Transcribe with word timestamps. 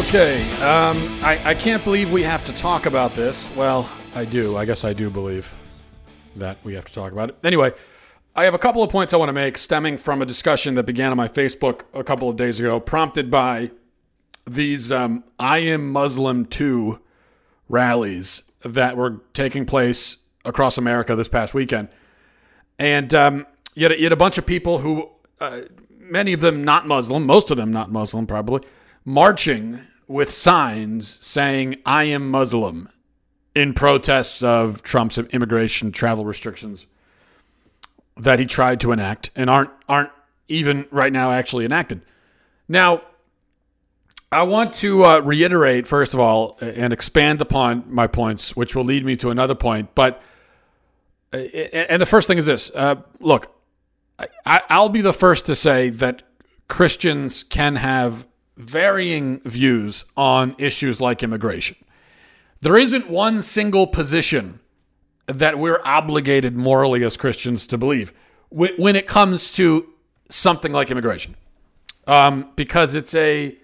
Okay, 0.00 0.40
um, 0.62 0.96
I, 1.22 1.38
I 1.44 1.54
can't 1.54 1.84
believe 1.84 2.10
we 2.10 2.22
have 2.22 2.42
to 2.44 2.54
talk 2.54 2.86
about 2.86 3.14
this. 3.14 3.54
Well, 3.54 3.88
I 4.14 4.24
do. 4.24 4.56
I 4.56 4.64
guess 4.64 4.82
I 4.82 4.94
do 4.94 5.10
believe 5.10 5.54
that 6.36 6.56
we 6.64 6.74
have 6.74 6.86
to 6.86 6.92
talk 6.92 7.12
about 7.12 7.28
it. 7.28 7.36
Anyway, 7.44 7.70
I 8.34 8.44
have 8.44 8.54
a 8.54 8.58
couple 8.58 8.82
of 8.82 8.88
points 8.88 9.12
I 9.12 9.18
want 9.18 9.28
to 9.28 9.34
make 9.34 9.58
stemming 9.58 9.98
from 9.98 10.22
a 10.22 10.26
discussion 10.26 10.74
that 10.76 10.84
began 10.84 11.10
on 11.10 11.18
my 11.18 11.28
Facebook 11.28 11.82
a 11.92 12.02
couple 12.02 12.30
of 12.30 12.36
days 12.36 12.58
ago, 12.58 12.80
prompted 12.80 13.30
by 13.30 13.72
these 14.46 14.90
um, 14.90 15.22
I 15.38 15.58
Am 15.58 15.92
Muslim 15.92 16.46
Too 16.46 16.98
rallies 17.68 18.42
that 18.62 18.96
were 18.96 19.20
taking 19.34 19.66
place 19.66 20.16
across 20.46 20.78
America 20.78 21.14
this 21.14 21.28
past 21.28 21.52
weekend. 21.52 21.88
And 22.78 23.12
um, 23.12 23.46
you, 23.74 23.84
had 23.84 23.92
a, 23.92 23.98
you 23.98 24.04
had 24.04 24.12
a 24.12 24.16
bunch 24.16 24.38
of 24.38 24.46
people 24.46 24.78
who, 24.78 25.10
uh, 25.40 25.60
many 25.98 26.32
of 26.32 26.40
them 26.40 26.64
not 26.64 26.86
Muslim, 26.86 27.26
most 27.26 27.50
of 27.50 27.58
them 27.58 27.70
not 27.70 27.92
Muslim 27.92 28.26
probably, 28.26 28.66
marching 29.04 29.80
with 30.10 30.28
signs 30.28 31.24
saying, 31.24 31.76
I 31.86 32.02
am 32.02 32.32
Muslim, 32.32 32.88
in 33.54 33.72
protests 33.72 34.42
of 34.42 34.82
Trump's 34.82 35.18
immigration 35.18 35.92
travel 35.92 36.24
restrictions 36.24 36.88
that 38.16 38.40
he 38.40 38.44
tried 38.44 38.80
to 38.80 38.90
enact 38.90 39.30
and 39.36 39.48
aren't, 39.48 39.70
aren't 39.88 40.10
even 40.48 40.88
right 40.90 41.12
now 41.12 41.30
actually 41.30 41.64
enacted. 41.64 42.02
Now, 42.68 43.02
I 44.32 44.42
want 44.42 44.72
to 44.74 45.04
uh, 45.04 45.20
reiterate, 45.20 45.86
first 45.86 46.12
of 46.12 46.18
all, 46.18 46.58
and 46.60 46.92
expand 46.92 47.40
upon 47.40 47.84
my 47.86 48.08
points, 48.08 48.56
which 48.56 48.74
will 48.74 48.84
lead 48.84 49.04
me 49.04 49.14
to 49.14 49.30
another 49.30 49.54
point. 49.54 49.94
But, 49.94 50.20
uh, 51.32 51.36
and 51.36 52.02
the 52.02 52.06
first 52.06 52.26
thing 52.26 52.36
is 52.36 52.46
this 52.46 52.72
uh, 52.74 52.96
look, 53.20 53.54
I, 54.44 54.62
I'll 54.68 54.88
be 54.88 55.02
the 55.02 55.12
first 55.12 55.46
to 55.46 55.54
say 55.54 55.88
that 55.90 56.24
Christians 56.66 57.44
can 57.44 57.76
have 57.76 58.26
varying 58.60 59.40
views 59.40 60.04
on 60.16 60.54
issues 60.58 61.00
like 61.00 61.22
immigration. 61.22 61.76
There 62.60 62.76
isn't 62.76 63.08
one 63.08 63.42
single 63.42 63.86
position 63.86 64.60
that 65.26 65.58
we're 65.58 65.80
obligated 65.84 66.56
morally 66.56 67.04
as 67.04 67.16
Christians 67.16 67.66
to 67.68 67.78
believe 67.78 68.12
when 68.50 68.96
it 68.96 69.06
comes 69.06 69.52
to 69.52 69.88
something 70.28 70.72
like 70.72 70.90
immigration, 70.90 71.36
um, 72.06 72.50
because 72.56 72.94
it's 72.94 73.14
a 73.14 73.56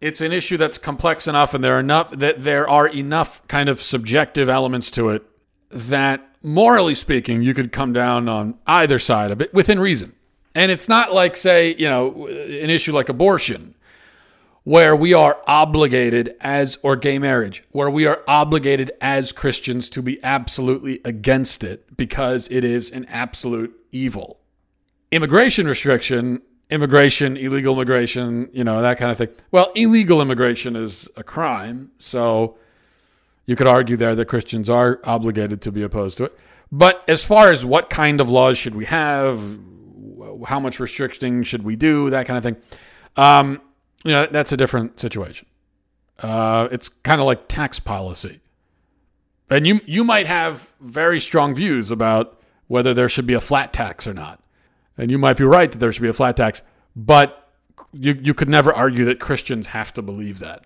it's 0.00 0.20
an 0.20 0.30
issue 0.30 0.56
that's 0.56 0.78
complex 0.78 1.26
enough, 1.26 1.54
and 1.54 1.64
there 1.64 1.76
are 1.76 1.80
enough 1.80 2.10
that 2.10 2.38
there 2.38 2.68
are 2.68 2.86
enough 2.86 3.46
kind 3.48 3.68
of 3.68 3.80
subjective 3.80 4.48
elements 4.48 4.90
to 4.92 5.08
it 5.08 5.24
that, 5.70 6.36
morally 6.42 6.94
speaking, 6.94 7.42
you 7.42 7.54
could 7.54 7.72
come 7.72 7.92
down 7.92 8.28
on 8.28 8.58
either 8.66 8.98
side 8.98 9.30
of 9.30 9.40
it 9.40 9.52
within 9.52 9.80
reason. 9.80 10.12
And 10.54 10.70
it's 10.70 10.88
not 10.88 11.12
like, 11.12 11.36
say, 11.36 11.74
you 11.74 11.88
know, 11.88 12.28
an 12.28 12.70
issue 12.70 12.92
like 12.92 13.08
abortion 13.08 13.74
where 14.66 14.96
we 14.96 15.14
are 15.14 15.40
obligated 15.46 16.34
as, 16.40 16.76
or 16.82 16.96
gay 16.96 17.20
marriage, 17.20 17.62
where 17.70 17.88
we 17.88 18.04
are 18.04 18.24
obligated 18.26 18.90
as 19.00 19.30
Christians 19.30 19.88
to 19.88 20.02
be 20.02 20.18
absolutely 20.24 21.00
against 21.04 21.62
it 21.62 21.96
because 21.96 22.48
it 22.50 22.64
is 22.64 22.90
an 22.90 23.04
absolute 23.04 23.72
evil. 23.92 24.40
Immigration 25.12 25.68
restriction, 25.68 26.42
immigration, 26.68 27.36
illegal 27.36 27.74
immigration, 27.74 28.50
you 28.52 28.64
know, 28.64 28.82
that 28.82 28.98
kind 28.98 29.12
of 29.12 29.16
thing. 29.16 29.28
Well, 29.52 29.70
illegal 29.76 30.20
immigration 30.20 30.74
is 30.74 31.08
a 31.16 31.22
crime. 31.22 31.92
So 31.98 32.58
you 33.46 33.54
could 33.54 33.68
argue 33.68 33.96
there 33.96 34.16
that 34.16 34.24
Christians 34.24 34.68
are 34.68 34.98
obligated 35.04 35.62
to 35.62 35.70
be 35.70 35.84
opposed 35.84 36.18
to 36.18 36.24
it. 36.24 36.36
But 36.72 37.04
as 37.06 37.24
far 37.24 37.52
as 37.52 37.64
what 37.64 37.88
kind 37.88 38.20
of 38.20 38.30
laws 38.30 38.58
should 38.58 38.74
we 38.74 38.86
have, 38.86 39.40
how 40.44 40.58
much 40.58 40.80
restricting 40.80 41.44
should 41.44 41.62
we 41.62 41.76
do, 41.76 42.10
that 42.10 42.26
kind 42.26 42.36
of 42.36 42.42
thing, 42.42 42.56
um, 43.14 43.60
you 44.04 44.12
know, 44.12 44.26
that's 44.26 44.52
a 44.52 44.56
different 44.56 45.00
situation. 45.00 45.46
Uh, 46.18 46.68
it's 46.70 46.88
kind 46.88 47.20
of 47.20 47.26
like 47.26 47.48
tax 47.48 47.78
policy. 47.78 48.40
And 49.50 49.66
you 49.66 49.80
you 49.86 50.02
might 50.04 50.26
have 50.26 50.72
very 50.80 51.20
strong 51.20 51.54
views 51.54 51.90
about 51.90 52.40
whether 52.66 52.94
there 52.94 53.08
should 53.08 53.26
be 53.26 53.34
a 53.34 53.40
flat 53.40 53.72
tax 53.72 54.06
or 54.06 54.14
not. 54.14 54.40
And 54.98 55.10
you 55.10 55.18
might 55.18 55.36
be 55.36 55.44
right 55.44 55.70
that 55.70 55.78
there 55.78 55.92
should 55.92 56.02
be 56.02 56.08
a 56.08 56.12
flat 56.14 56.36
tax, 56.36 56.62
but 56.96 57.52
you, 57.92 58.18
you 58.20 58.34
could 58.34 58.48
never 58.48 58.72
argue 58.72 59.04
that 59.04 59.20
Christians 59.20 59.68
have 59.68 59.92
to 59.94 60.02
believe 60.02 60.38
that. 60.40 60.64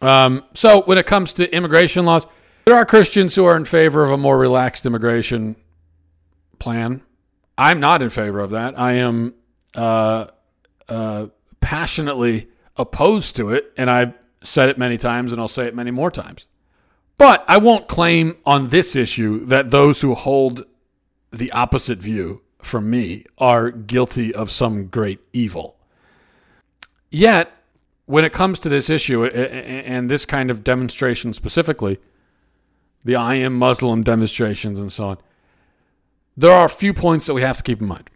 Um, 0.00 0.44
so 0.54 0.82
when 0.82 0.98
it 0.98 1.06
comes 1.06 1.34
to 1.34 1.54
immigration 1.54 2.04
laws, 2.04 2.26
there 2.64 2.76
are 2.76 2.84
Christians 2.84 3.34
who 3.34 3.44
are 3.44 3.56
in 3.56 3.64
favor 3.64 4.04
of 4.04 4.10
a 4.10 4.16
more 4.16 4.38
relaxed 4.38 4.86
immigration 4.86 5.56
plan. 6.58 7.02
I'm 7.58 7.80
not 7.80 8.02
in 8.02 8.10
favor 8.10 8.40
of 8.40 8.50
that. 8.50 8.78
I 8.78 8.92
am 8.92 9.34
uh, 9.74 10.26
uh, 10.88 11.26
passionately 11.66 12.46
opposed 12.76 13.34
to 13.34 13.50
it, 13.50 13.72
and 13.76 13.90
I've 13.90 14.16
said 14.40 14.68
it 14.68 14.78
many 14.78 14.96
times, 14.96 15.32
and 15.32 15.40
I'll 15.40 15.48
say 15.48 15.66
it 15.66 15.74
many 15.74 15.90
more 15.90 16.12
times. 16.12 16.46
But 17.18 17.44
I 17.48 17.56
won't 17.56 17.88
claim 17.88 18.36
on 18.46 18.68
this 18.68 18.94
issue 18.94 19.40
that 19.46 19.72
those 19.72 20.00
who 20.00 20.14
hold 20.14 20.64
the 21.32 21.50
opposite 21.50 21.98
view 21.98 22.42
from 22.62 22.88
me 22.88 23.24
are 23.36 23.72
guilty 23.72 24.32
of 24.32 24.48
some 24.48 24.86
great 24.86 25.18
evil. 25.32 25.76
Yet, 27.10 27.50
when 28.04 28.24
it 28.24 28.32
comes 28.32 28.60
to 28.60 28.68
this 28.68 28.88
issue 28.88 29.24
and 29.24 30.08
this 30.08 30.24
kind 30.24 30.52
of 30.52 30.62
demonstration 30.62 31.32
specifically, 31.32 31.98
the 33.04 33.16
I 33.16 33.34
am 33.34 33.54
Muslim 33.58 34.04
demonstrations 34.04 34.78
and 34.78 34.92
so 34.92 35.04
on, 35.08 35.18
there 36.36 36.52
are 36.52 36.66
a 36.66 36.68
few 36.68 36.94
points 36.94 37.26
that 37.26 37.34
we 37.34 37.42
have 37.42 37.56
to 37.56 37.64
keep 37.64 37.80
in 37.80 37.88
mind. 37.88 38.08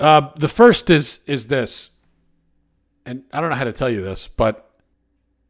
Uh, 0.00 0.30
the 0.34 0.48
first 0.48 0.90
is 0.90 1.20
is 1.28 1.46
this 1.46 1.90
and 3.06 3.22
I 3.32 3.40
don't 3.40 3.50
know 3.50 3.56
how 3.56 3.64
to 3.64 3.72
tell 3.72 3.88
you 3.88 4.02
this, 4.02 4.26
but 4.26 4.68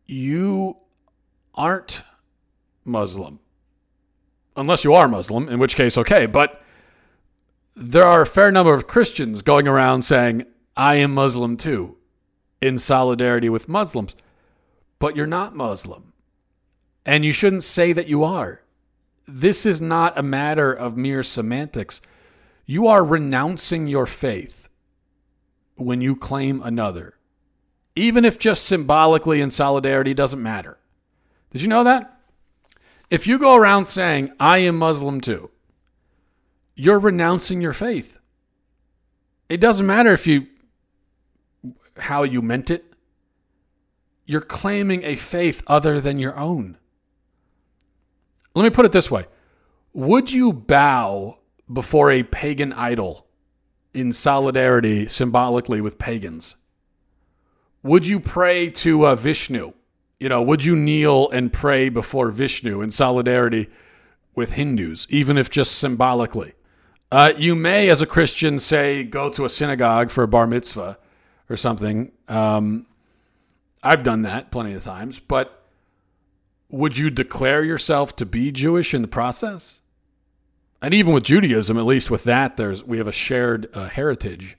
you 0.06 0.76
aren't 1.54 2.02
Muslim. 2.84 3.40
Unless 4.56 4.84
you 4.84 4.92
are 4.94 5.08
Muslim, 5.08 5.48
in 5.48 5.58
which 5.58 5.74
case, 5.74 5.98
okay. 5.98 6.26
But 6.26 6.62
there 7.74 8.04
are 8.04 8.22
a 8.22 8.26
fair 8.26 8.52
number 8.52 8.74
of 8.74 8.86
Christians 8.86 9.42
going 9.42 9.66
around 9.66 10.02
saying, 10.02 10.44
I 10.76 10.96
am 10.96 11.14
Muslim 11.14 11.56
too, 11.56 11.96
in 12.60 12.78
solidarity 12.78 13.48
with 13.48 13.68
Muslims. 13.68 14.14
But 14.98 15.16
you're 15.16 15.26
not 15.26 15.56
Muslim. 15.56 16.12
And 17.04 17.24
you 17.24 17.32
shouldn't 17.32 17.64
say 17.64 17.92
that 17.92 18.08
you 18.08 18.22
are. 18.22 18.62
This 19.26 19.66
is 19.66 19.80
not 19.80 20.18
a 20.18 20.22
matter 20.22 20.72
of 20.72 20.96
mere 20.96 21.22
semantics. 21.22 22.00
You 22.64 22.86
are 22.86 23.04
renouncing 23.04 23.86
your 23.86 24.06
faith 24.06 24.68
when 25.76 26.00
you 26.00 26.16
claim 26.16 26.62
another 26.62 27.15
even 27.96 28.26
if 28.26 28.38
just 28.38 28.64
symbolically 28.66 29.40
in 29.40 29.50
solidarity 29.50 30.12
doesn't 30.12 30.42
matter. 30.42 30.78
Did 31.50 31.62
you 31.62 31.68
know 31.68 31.82
that? 31.84 32.20
If 33.10 33.26
you 33.26 33.38
go 33.38 33.56
around 33.56 33.86
saying, 33.86 34.32
I 34.38 34.58
am 34.58 34.76
Muslim 34.76 35.20
too, 35.20 35.50
you're 36.74 37.00
renouncing 37.00 37.62
your 37.62 37.72
faith. 37.72 38.18
It 39.48 39.60
doesn't 39.60 39.86
matter 39.86 40.12
if 40.12 40.26
you 40.26 40.48
how 41.98 42.24
you 42.24 42.42
meant 42.42 42.70
it, 42.70 42.84
you're 44.26 44.42
claiming 44.42 45.02
a 45.02 45.16
faith 45.16 45.62
other 45.66 45.98
than 45.98 46.18
your 46.18 46.38
own. 46.38 46.76
Let 48.54 48.64
me 48.64 48.70
put 48.70 48.84
it 48.84 48.92
this 48.92 49.10
way 49.10 49.24
Would 49.94 50.30
you 50.30 50.52
bow 50.52 51.38
before 51.72 52.10
a 52.10 52.22
pagan 52.24 52.72
idol 52.74 53.26
in 53.94 54.12
solidarity 54.12 55.06
symbolically 55.06 55.80
with 55.80 55.98
pagans? 55.98 56.56
Would 57.86 58.04
you 58.08 58.18
pray 58.18 58.68
to 58.70 59.06
uh, 59.06 59.14
Vishnu? 59.14 59.72
You 60.18 60.28
know, 60.28 60.42
would 60.42 60.64
you 60.64 60.74
kneel 60.74 61.30
and 61.30 61.52
pray 61.52 61.88
before 61.88 62.32
Vishnu 62.32 62.82
in 62.82 62.90
solidarity 62.90 63.68
with 64.34 64.54
Hindus, 64.54 65.06
even 65.08 65.38
if 65.38 65.50
just 65.50 65.78
symbolically? 65.78 66.54
Uh, 67.12 67.32
you 67.38 67.54
may, 67.54 67.88
as 67.88 68.02
a 68.02 68.06
Christian, 68.06 68.58
say, 68.58 69.04
go 69.04 69.30
to 69.30 69.44
a 69.44 69.48
synagogue 69.48 70.10
for 70.10 70.24
a 70.24 70.28
bar 70.28 70.48
mitzvah 70.48 70.98
or 71.48 71.56
something. 71.56 72.10
Um, 72.26 72.88
I've 73.84 74.02
done 74.02 74.22
that 74.22 74.50
plenty 74.50 74.72
of 74.72 74.82
times, 74.82 75.20
but 75.20 75.62
would 76.68 76.98
you 76.98 77.08
declare 77.08 77.62
yourself 77.62 78.16
to 78.16 78.26
be 78.26 78.50
Jewish 78.50 78.94
in 78.94 79.02
the 79.02 79.08
process? 79.08 79.80
And 80.82 80.92
even 80.92 81.14
with 81.14 81.22
Judaism, 81.22 81.78
at 81.78 81.84
least 81.84 82.10
with 82.10 82.24
that, 82.24 82.56
there's 82.56 82.82
we 82.82 82.98
have 82.98 83.06
a 83.06 83.12
shared 83.12 83.68
uh, 83.72 83.88
heritage 83.88 84.56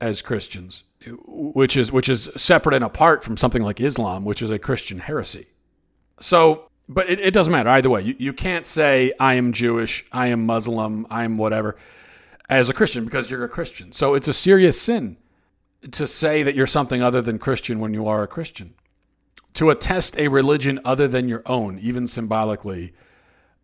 as 0.00 0.22
Christians, 0.22 0.82
which 1.26 1.76
is 1.76 1.92
which 1.92 2.08
is 2.08 2.30
separate 2.36 2.74
and 2.74 2.84
apart 2.84 3.24
from 3.24 3.36
something 3.36 3.62
like 3.62 3.80
Islam, 3.80 4.24
which 4.24 4.42
is 4.42 4.50
a 4.50 4.58
Christian 4.58 4.98
heresy. 4.98 5.46
So, 6.20 6.68
but 6.88 7.08
it, 7.08 7.20
it 7.20 7.34
doesn't 7.34 7.52
matter 7.52 7.70
either 7.70 7.90
way. 7.90 8.02
You, 8.02 8.16
you 8.18 8.32
can't 8.32 8.66
say 8.66 9.12
I 9.20 9.34
am 9.34 9.52
Jewish, 9.52 10.04
I 10.12 10.28
am 10.28 10.46
Muslim, 10.46 11.06
I 11.10 11.24
am 11.24 11.38
whatever 11.38 11.76
as 12.48 12.68
a 12.68 12.74
Christian 12.74 13.04
because 13.04 13.30
you're 13.30 13.44
a 13.44 13.48
Christian. 13.48 13.92
So 13.92 14.14
it's 14.14 14.28
a 14.28 14.32
serious 14.32 14.80
sin 14.80 15.16
to 15.90 16.06
say 16.06 16.42
that 16.42 16.54
you're 16.54 16.66
something 16.66 17.02
other 17.02 17.22
than 17.22 17.38
Christian 17.38 17.78
when 17.78 17.94
you 17.94 18.06
are 18.06 18.22
a 18.22 18.26
Christian. 18.26 18.74
To 19.54 19.70
attest 19.70 20.18
a 20.18 20.28
religion 20.28 20.80
other 20.84 21.08
than 21.08 21.28
your 21.28 21.42
own, 21.46 21.78
even 21.78 22.06
symbolically, 22.06 22.92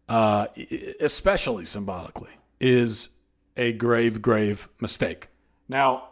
uh, 0.08 0.49
especially 1.00 1.64
symbolically, 1.64 2.32
is 2.61 3.11
a 3.56 3.73
grave, 3.73 4.20
grave 4.20 4.69
mistake. 4.81 5.29
Now, 5.69 6.08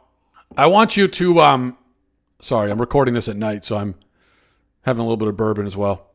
I 0.56 0.66
want 0.66 0.96
you 0.96 1.08
to. 1.08 1.40
Um, 1.40 1.78
sorry, 2.40 2.70
I'm 2.70 2.80
recording 2.80 3.14
this 3.14 3.28
at 3.28 3.36
night, 3.36 3.64
so 3.64 3.76
I'm 3.76 3.94
having 4.82 5.00
a 5.00 5.04
little 5.04 5.16
bit 5.16 5.28
of 5.28 5.36
bourbon 5.36 5.66
as 5.66 5.76
well. 5.76 6.10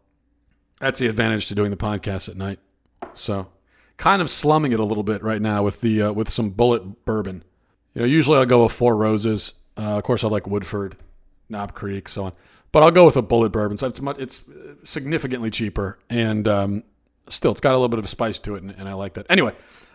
That's 0.79 0.99
the 0.99 1.07
advantage 1.07 1.47
to 1.47 1.55
doing 1.55 1.71
the 1.71 1.77
podcast 1.77 2.29
at 2.29 2.35
night. 2.35 2.59
So, 3.13 3.47
kind 3.97 4.21
of 4.21 4.29
slumming 4.29 4.73
it 4.73 4.79
a 4.79 4.83
little 4.83 5.03
bit 5.03 5.23
right 5.23 5.41
now 5.41 5.63
with 5.63 5.81
the 5.81 6.03
uh, 6.03 6.11
with 6.11 6.29
some 6.29 6.51
Bulleit 6.51 6.95
bourbon. 7.05 7.43
You 7.93 8.01
know, 8.01 8.07
usually 8.07 8.37
I'll 8.37 8.45
go 8.45 8.63
with 8.63 8.71
Four 8.71 8.95
Roses. 8.95 9.53
Uh, 9.75 9.97
of 9.97 10.03
course, 10.03 10.23
I 10.23 10.27
like 10.27 10.47
Woodford, 10.47 10.97
Knob 11.49 11.73
Creek, 11.73 12.07
so 12.07 12.25
on. 12.25 12.33
But 12.71 12.83
I'll 12.83 12.91
go 12.91 13.05
with 13.05 13.17
a 13.17 13.23
Bulleit 13.23 13.51
bourbon. 13.51 13.77
So 13.77 13.87
it's 13.87 14.01
much, 14.01 14.19
it's 14.19 14.43
significantly 14.83 15.49
cheaper, 15.49 15.97
and 16.09 16.47
um, 16.47 16.83
still, 17.29 17.51
it's 17.51 17.61
got 17.61 17.71
a 17.71 17.77
little 17.77 17.89
bit 17.89 17.99
of 17.99 18.05
a 18.05 18.09
spice 18.09 18.39
to 18.39 18.55
it, 18.55 18.63
and, 18.63 18.71
and 18.71 18.87
I 18.87 18.93
like 18.93 19.13
that. 19.15 19.25
Anyway, 19.29 19.53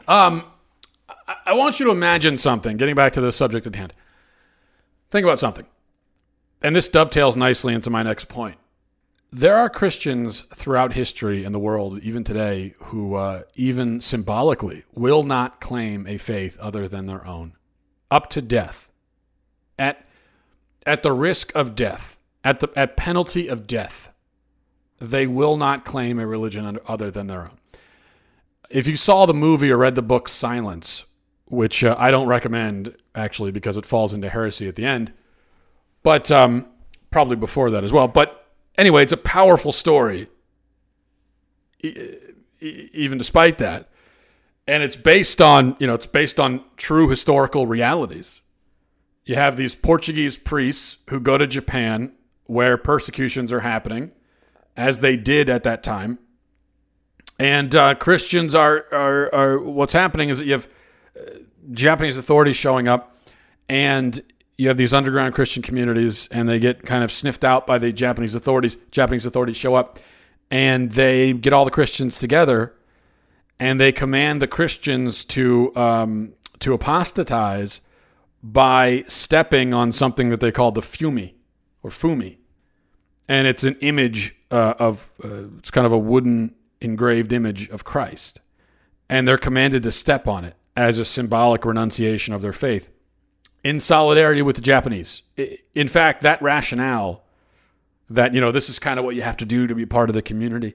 um, 0.09 0.45
I, 1.29 1.37
I 1.47 1.53
want 1.53 1.79
you 1.79 1.87
to 1.87 1.93
imagine 1.93 2.39
something. 2.39 2.77
Getting 2.77 2.95
back 2.95 3.13
to 3.13 3.21
the 3.21 3.33
subject 3.33 3.67
at 3.67 3.77
hand, 3.77 3.93
think 5.13 5.25
about 5.25 5.39
something, 5.39 5.67
and 6.63 6.75
this 6.75 6.89
dovetails 6.89 7.37
nicely 7.37 7.75
into 7.75 7.91
my 7.91 8.03
next 8.03 8.31
point. 8.31 8.57
There 9.31 9.57
are 9.57 9.69
Christians 9.69 10.41
throughout 10.55 10.95
history 10.95 11.45
in 11.45 11.53
the 11.53 11.59
world, 11.59 12.01
even 12.01 12.25
today, 12.25 12.75
who, 12.79 13.15
uh, 13.15 13.43
even 13.55 14.01
symbolically, 14.01 14.85
will 14.95 15.23
not 15.23 15.61
claim 15.61 16.07
a 16.07 16.17
faith 16.17 16.59
other 16.61 16.89
than 16.89 17.07
their 17.07 17.27
own, 17.27 17.53
up 18.11 18.31
to 18.31 18.43
death. 18.43 18.91
At 19.79 20.07
at 20.85 21.03
the 21.03 21.13
risk 21.13 21.55
of 21.55 21.75
death, 21.75 22.19
at 22.43 22.61
the 22.61 22.71
at 22.75 22.97
penalty 22.97 23.49
of 23.49 23.67
death, 23.67 24.13
they 24.99 25.27
will 25.27 25.57
not 25.57 25.85
claim 25.85 26.19
a 26.19 26.27
religion 26.27 26.79
other 26.87 27.11
than 27.11 27.27
their 27.27 27.43
own. 27.43 27.59
If 28.71 28.87
you 28.87 28.97
saw 28.97 29.27
the 29.27 29.35
movie 29.35 29.71
or 29.71 29.77
read 29.77 29.95
the 29.95 30.03
book 30.03 30.29
Silence, 30.29 31.05
which 31.47 31.85
uh, 31.85 31.97
I 31.99 32.11
don't 32.11 32.29
recommend 32.29 32.97
actually 33.15 33.51
because 33.51 33.77
it 33.77 33.87
falls 33.87 34.15
into 34.15 34.29
heresy 34.29 34.69
at 34.69 34.75
the 34.75 34.85
end, 34.85 35.13
but 36.03 36.31
um, 36.31 36.67
probably 37.11 37.37
before 37.37 37.71
that 37.71 37.85
as 37.85 37.93
well. 37.93 38.09
But 38.09 38.49
anyway, 38.77 39.03
it's 39.03 39.13
a 39.13 39.19
powerful 39.19 39.73
story, 39.73 40.29
even 41.81 43.19
despite 43.19 43.59
that, 43.59 43.89
and 44.67 44.83
it's 44.83 44.97
based 44.97 45.41
on 45.41 45.77
you 45.79 45.87
know 45.87 45.95
it's 45.95 46.07
based 46.07 46.39
on 46.41 46.65
true 46.77 47.09
historical 47.09 47.67
realities 47.67 48.43
you 49.25 49.35
have 49.37 49.57
these 49.57 49.75
Portuguese 49.75 50.37
priests 50.37 50.99
who 51.09 51.21
go 51.21 51.39
to 51.39 51.47
Japan 51.47 52.13
where 52.47 52.77
persecutions 52.77 53.53
are 53.53 53.61
happening, 53.61 54.13
as 54.77 55.01
they 55.01 55.17
did 55.17 55.49
at 55.49 55.63
that 55.63 55.83
time. 55.83 56.19
And 57.39 57.75
uh, 57.75 57.95
Christians 57.95 58.55
are, 58.55 58.87
are, 58.93 59.35
are, 59.35 59.59
what's 59.59 59.93
happening 59.93 60.29
is 60.29 60.39
that 60.39 60.45
you 60.45 60.53
have 60.53 60.69
Japanese 61.71 62.19
authorities 62.19 62.57
showing 62.57 62.89
up, 62.89 63.15
and 63.69 64.21
you 64.59 64.69
have 64.69 64.77
these 64.77 64.93
underground 64.93 65.35
Christian 65.35 65.63
communities, 65.63 66.29
and 66.31 66.49
they 66.49 66.59
get 66.59 66.83
kind 66.83 67.05
of 67.05 67.11
sniffed 67.11 67.45
out 67.45 67.67
by 67.67 67.79
the 67.79 67.93
Japanese 67.93 68.35
authorities. 68.35 68.77
Japanese 68.91 69.27
authorities 69.27 69.57
show 69.57 69.75
up, 69.75 69.99
and 70.51 70.91
they 70.93 71.33
get 71.33 71.53
all 71.53 71.65
the 71.65 71.71
Christians 71.71 72.19
together, 72.19 72.75
and 73.59 73.81
they 73.81 73.93
command 73.93 74.43
the 74.43 74.49
Christians 74.49 75.25
to 75.27 75.75
um, 75.77 76.35
to 76.61 76.75
apostatize 76.75 77.81
by 78.43 79.05
stepping 79.07 79.73
on 79.73 79.93
something 79.93 80.31
that 80.31 80.41
they 80.41 80.51
call 80.51 80.73
the 80.73 80.81
fumi 80.81 81.35
or 81.83 81.91
fumi. 81.91 82.39
And 83.29 83.47
it's 83.47 83.65
an 83.65 83.77
image 83.81 84.35
uh, 84.51 84.75
of, 84.79 85.13
uh, 85.23 85.57
it's 85.59 85.71
kind 85.71 85.87
of 85.87 85.93
a 85.93 85.99
wooden 85.99 86.55
engraved 86.81 87.33
image 87.33 87.69
of 87.71 87.85
Christ. 87.85 88.41
And 89.09 89.29
they're 89.29 89.39
commanded 89.39 89.83
to 89.85 89.93
step 89.93 90.27
on 90.27 90.45
it 90.45 90.57
as 90.77 90.99
a 90.99 91.05
symbolic 91.05 91.65
renunciation 91.65 92.33
of 92.35 92.43
their 92.43 92.53
faith 92.53 92.91
in 93.63 93.79
solidarity 93.79 94.43
with 94.43 94.57
the 94.57 94.63
Japanese. 94.63 95.23
In 95.75 95.89
fact, 95.89 96.23
that 96.23 96.41
rationale 96.43 97.25
that, 98.11 98.35
you 98.35 98.41
know, 98.41 98.51
this 98.51 98.69
is 98.69 98.79
kind 98.79 98.99
of 98.99 99.05
what 99.05 99.15
you 99.15 99.23
have 99.23 99.37
to 99.39 99.45
do 99.45 99.67
to 99.67 99.75
be 99.75 99.87
part 99.87 100.11
of 100.11 100.15
the 100.15 100.23
community 100.23 100.75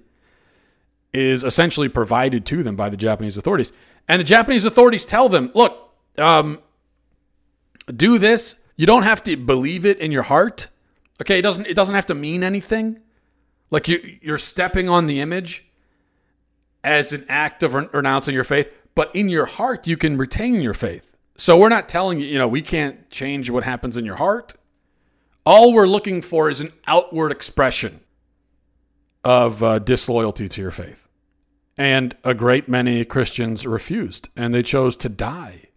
is 1.13 1.44
essentially 1.44 1.89
provided 1.89 2.45
to 2.45 2.63
them 2.63 2.75
by 2.75 2.89
the 2.89 2.97
Japanese 2.97 3.38
authorities. 3.38 3.71
And 4.07 4.19
the 4.19 4.23
Japanese 4.25 4.65
authorities 4.65 5.05
tell 5.05 5.29
them, 5.29 5.51
look, 5.53 5.94
um, 6.17 6.59
do 7.94 8.17
this. 8.17 8.55
You 8.75 8.85
don't 8.85 9.03
have 9.03 9.23
to 9.23 9.35
believe 9.35 9.85
it 9.85 9.99
in 9.99 10.11
your 10.11 10.23
heart. 10.23 10.68
Okay, 11.21 11.39
it 11.39 11.42
doesn't 11.42 11.66
it 11.66 11.75
doesn't 11.75 11.95
have 11.95 12.06
to 12.07 12.16
mean 12.16 12.44
anything. 12.44 12.99
Like 13.71 13.87
you 13.87 14.18
you're 14.21 14.37
stepping 14.37 14.87
on 14.87 15.07
the 15.07 15.19
image 15.19 15.66
as 16.83 17.11
an 17.11 17.25
act 17.27 17.63
of 17.63 17.73
renouncing 17.73 18.35
your 18.35 18.44
faith, 18.44 18.73
but 18.97 19.16
in 19.16 19.30
your 19.30 19.45
heart 19.45 19.85
you 19.85 19.95
can 19.95 20.18
retain 20.18 20.59
your 20.59 20.73
faith. 20.73 21.16
So 21.37 21.56
we're 21.56 21.69
not 21.69 21.87
telling 21.87 22.19
you, 22.19 22.25
you 22.25 22.39
know, 22.39 22.47
we 22.47 22.63
can't 22.63 23.07
change 23.11 23.47
what 23.51 23.63
happens 23.63 23.95
in 23.95 24.06
your 24.06 24.16
heart. 24.16 24.56
All 25.45 25.71
we're 25.71 25.85
looking 25.85 26.23
for 26.23 26.49
is 26.49 26.61
an 26.61 26.73
outward 26.87 27.31
expression 27.31 27.99
of 29.23 29.61
uh, 29.61 29.77
disloyalty 29.77 30.49
to 30.49 30.61
your 30.61 30.71
faith. 30.71 31.09
And 31.77 32.18
a 32.23 32.33
great 32.33 32.68
many 32.68 33.06
Christians 33.06 33.68
refused 33.68 34.30
and 34.35 34.51
they 34.51 34.63
chose 34.63 34.97
to 34.97 35.09
die. 35.09 35.69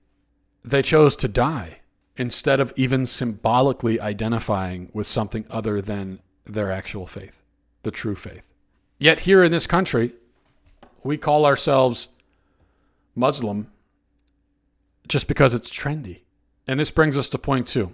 They 0.64 0.80
chose 0.80 1.14
to 1.16 1.28
die 1.28 1.80
instead 2.16 2.58
of 2.58 2.72
even 2.74 3.04
symbolically 3.04 4.00
identifying 4.00 4.88
with 4.94 5.06
something 5.06 5.44
other 5.50 5.82
than 5.82 6.20
their 6.46 6.72
actual 6.72 7.06
faith, 7.06 7.42
the 7.82 7.90
true 7.90 8.14
faith. 8.14 8.54
Yet 8.98 9.20
here 9.20 9.44
in 9.44 9.52
this 9.52 9.66
country, 9.66 10.14
we 11.04 11.18
call 11.18 11.44
ourselves 11.44 12.08
Muslim 13.14 13.70
just 15.08 15.28
because 15.28 15.54
it's 15.54 15.70
trendy. 15.70 16.22
And 16.66 16.78
this 16.78 16.90
brings 16.90 17.18
us 17.18 17.28
to 17.30 17.38
point 17.38 17.66
two. 17.66 17.92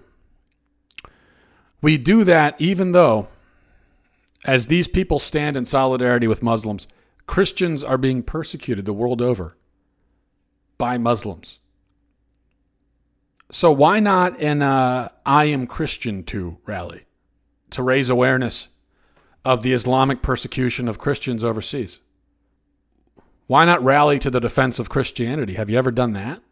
We 1.80 1.96
do 1.96 2.24
that 2.24 2.60
even 2.60 2.92
though, 2.92 3.28
as 4.44 4.66
these 4.66 4.88
people 4.88 5.18
stand 5.18 5.56
in 5.56 5.64
solidarity 5.64 6.26
with 6.26 6.42
Muslims, 6.42 6.86
Christians 7.26 7.82
are 7.82 7.98
being 7.98 8.22
persecuted 8.22 8.84
the 8.84 8.92
world 8.92 9.20
over 9.20 9.56
by 10.78 10.98
Muslims. 10.98 11.58
So 13.50 13.70
why 13.70 14.00
not 14.00 14.40
an 14.40 14.62
uh, 14.62 15.08
I 15.24 15.46
am 15.46 15.66
Christian 15.66 16.22
too 16.24 16.58
rally 16.66 17.04
to 17.70 17.82
raise 17.82 18.10
awareness 18.10 18.68
of 19.44 19.62
the 19.62 19.72
Islamic 19.72 20.22
persecution 20.22 20.88
of 20.88 20.98
Christians 20.98 21.44
overseas? 21.44 22.00
Why 23.46 23.64
not 23.64 23.82
rally 23.82 24.18
to 24.20 24.30
the 24.30 24.40
defense 24.40 24.78
of 24.78 24.88
Christianity? 24.88 25.54
Have 25.54 25.70
you 25.70 25.78
ever 25.78 25.90
done 25.90 26.12
that? 26.14 26.42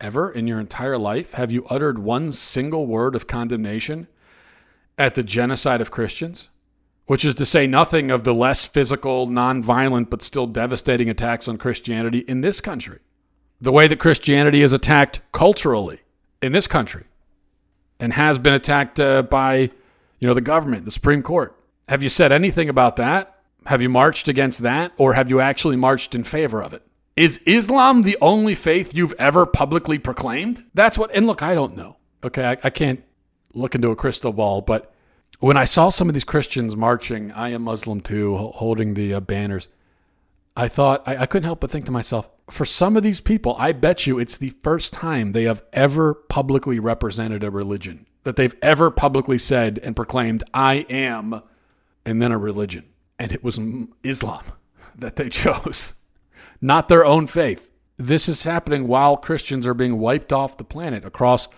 Ever 0.00 0.30
in 0.30 0.46
your 0.46 0.60
entire 0.60 0.98
life? 0.98 1.32
Have 1.32 1.52
you 1.52 1.64
uttered 1.70 1.98
one 1.98 2.32
single 2.32 2.86
word 2.86 3.14
of 3.14 3.26
condemnation 3.26 4.08
at 4.98 5.14
the 5.14 5.22
genocide 5.22 5.80
of 5.80 5.90
Christians? 5.90 6.48
Which 7.06 7.24
is 7.24 7.34
to 7.36 7.46
say 7.46 7.66
nothing 7.66 8.10
of 8.10 8.24
the 8.24 8.34
less 8.34 8.64
physical, 8.64 9.26
non-violent, 9.26 10.10
but 10.10 10.22
still 10.22 10.46
devastating 10.46 11.08
attacks 11.10 11.48
on 11.48 11.58
Christianity 11.58 12.20
in 12.20 12.40
this 12.40 12.60
country 12.60 12.98
the 13.60 13.72
way 13.72 13.86
that 13.88 13.98
Christianity 13.98 14.62
is 14.62 14.72
attacked 14.72 15.20
culturally 15.32 16.00
in 16.42 16.52
this 16.52 16.66
country. 16.66 17.04
and 18.00 18.12
has 18.12 18.38
been 18.38 18.52
attacked 18.52 19.00
uh, 19.00 19.22
by, 19.22 19.70
you 20.18 20.28
know, 20.28 20.34
the 20.34 20.40
government, 20.40 20.84
the 20.84 20.90
Supreme 20.90 21.22
Court. 21.22 21.56
Have 21.88 22.02
you 22.02 22.08
said 22.08 22.32
anything 22.32 22.68
about 22.68 22.96
that? 22.96 23.33
Have 23.66 23.82
you 23.82 23.88
marched 23.88 24.28
against 24.28 24.62
that, 24.62 24.92
or 24.98 25.14
have 25.14 25.30
you 25.30 25.40
actually 25.40 25.76
marched 25.76 26.14
in 26.14 26.24
favor 26.24 26.62
of 26.62 26.72
it? 26.72 26.82
Is 27.16 27.38
Islam 27.46 28.02
the 28.02 28.18
only 28.20 28.54
faith 28.54 28.94
you've 28.94 29.14
ever 29.14 29.46
publicly 29.46 29.98
proclaimed? 29.98 30.64
That's 30.74 30.98
what. 30.98 31.10
And 31.14 31.26
look, 31.26 31.42
I 31.42 31.54
don't 31.54 31.76
know. 31.76 31.96
Okay, 32.22 32.44
I, 32.44 32.56
I 32.64 32.70
can't 32.70 33.04
look 33.54 33.74
into 33.74 33.90
a 33.90 33.96
crystal 33.96 34.32
ball, 34.32 34.60
but 34.60 34.92
when 35.40 35.56
I 35.56 35.64
saw 35.64 35.90
some 35.90 36.08
of 36.08 36.14
these 36.14 36.24
Christians 36.24 36.76
marching, 36.76 37.30
I 37.32 37.50
am 37.50 37.62
Muslim 37.62 38.00
too, 38.00 38.36
holding 38.36 38.94
the 38.94 39.14
uh, 39.14 39.20
banners, 39.20 39.68
I 40.56 40.68
thought, 40.68 41.02
I, 41.06 41.18
I 41.18 41.26
couldn't 41.26 41.44
help 41.44 41.60
but 41.60 41.70
think 41.70 41.84
to 41.86 41.92
myself, 41.92 42.30
for 42.50 42.64
some 42.64 42.96
of 42.96 43.02
these 43.02 43.20
people, 43.20 43.56
I 43.58 43.72
bet 43.72 44.06
you 44.06 44.18
it's 44.18 44.38
the 44.38 44.50
first 44.50 44.92
time 44.92 45.32
they 45.32 45.44
have 45.44 45.62
ever 45.72 46.14
publicly 46.14 46.78
represented 46.78 47.42
a 47.44 47.50
religion, 47.50 48.06
that 48.22 48.36
they've 48.36 48.56
ever 48.62 48.90
publicly 48.90 49.38
said 49.38 49.78
and 49.82 49.96
proclaimed, 49.96 50.44
I 50.52 50.86
am, 50.88 51.42
and 52.04 52.22
then 52.22 52.32
a 52.32 52.38
religion. 52.38 52.84
And 53.18 53.32
it 53.32 53.44
was 53.44 53.60
Islam 54.02 54.44
that 54.94 55.16
they 55.16 55.28
chose, 55.30 55.94
not 56.60 56.88
their 56.88 57.04
own 57.04 57.26
faith. 57.26 57.70
This 57.96 58.28
is 58.28 58.42
happening 58.42 58.88
while 58.88 59.16
Christians 59.16 59.66
are 59.66 59.74
being 59.74 59.98
wiped 59.98 60.32
off 60.32 60.56
the 60.56 60.64
planet 60.64 61.04
across 61.04 61.48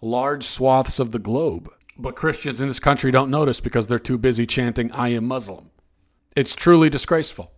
large 0.00 0.42
swaths 0.42 0.98
of 0.98 1.12
the 1.12 1.18
globe. 1.18 1.70
But 1.96 2.16
Christians 2.16 2.60
in 2.60 2.68
this 2.68 2.80
country 2.80 3.12
don't 3.12 3.30
notice 3.30 3.60
because 3.60 3.86
they're 3.86 4.00
too 4.00 4.18
busy 4.18 4.46
chanting, 4.46 4.90
I 4.92 5.08
am 5.08 5.26
Muslim. 5.26 5.70
It's 6.34 6.54
truly 6.54 6.90
disgraceful. 6.90 7.52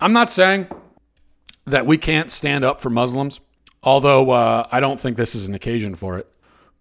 I'm 0.00 0.12
not 0.12 0.28
saying 0.28 0.68
that 1.64 1.86
we 1.86 1.96
can't 1.96 2.30
stand 2.30 2.64
up 2.64 2.80
for 2.80 2.90
Muslims, 2.90 3.40
although 3.82 4.30
uh, 4.30 4.66
I 4.70 4.80
don't 4.80 5.00
think 5.00 5.16
this 5.16 5.34
is 5.34 5.48
an 5.48 5.54
occasion 5.54 5.94
for 5.94 6.18
it. 6.18 6.30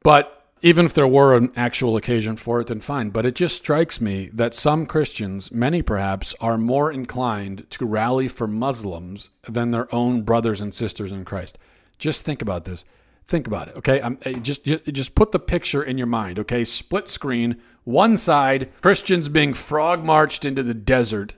But 0.04 0.37
even 0.62 0.86
if 0.86 0.94
there 0.94 1.08
were 1.08 1.36
an 1.36 1.52
actual 1.56 1.96
occasion 1.98 2.36
for 2.36 2.60
it, 2.60 2.68
then 2.68 2.80
fine. 2.80 3.10
But 3.10 3.26
it 3.26 3.36
just 3.36 3.58
strikes 3.58 4.02
me 4.02 4.30
that 4.34 4.54
some 4.54 4.86
Christians, 4.86 5.52
many 5.52 5.82
perhaps, 5.82 6.34
are 6.40 6.58
more 6.58 6.92
inclined 6.92 7.70
to 7.72 7.86
rally 7.86 8.28
for 8.28 8.48
Muslims 8.48 9.30
than 9.48 9.72
their 9.72 9.94
own 9.94 10.24
brothers 10.24 10.62
and 10.62 10.74
sisters 10.74 11.12
in 11.12 11.26
Christ. 11.26 11.58
Just 11.98 12.26
think 12.26 12.42
about 12.42 12.66
this. 12.66 12.86
Think 13.26 13.46
about 13.46 13.68
it, 13.68 13.76
okay? 13.76 14.02
I'm, 14.02 14.18
uh, 14.26 14.32
just, 14.34 14.64
just 14.64 14.86
just 14.86 15.14
put 15.14 15.34
the 15.34 15.40
picture 15.40 15.84
in 15.84 15.98
your 15.98 16.08
mind, 16.08 16.40
okay? 16.40 16.64
Split 16.64 17.10
screen. 17.10 17.58
One 17.84 18.16
side, 18.16 18.72
Christians 18.82 19.28
being 19.28 19.54
frog 19.54 20.06
marched 20.06 20.46
into 20.46 20.64
the 20.64 20.74
desert 20.74 21.34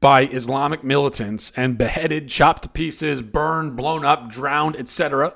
by 0.00 0.26
Islamic 0.26 0.84
militants 0.84 1.52
and 1.56 1.76
beheaded, 1.76 2.28
chopped 2.28 2.62
to 2.62 2.68
pieces, 2.68 3.20
burned, 3.20 3.76
blown 3.76 4.04
up, 4.04 4.30
drowned, 4.30 4.76
etc. 4.76 5.34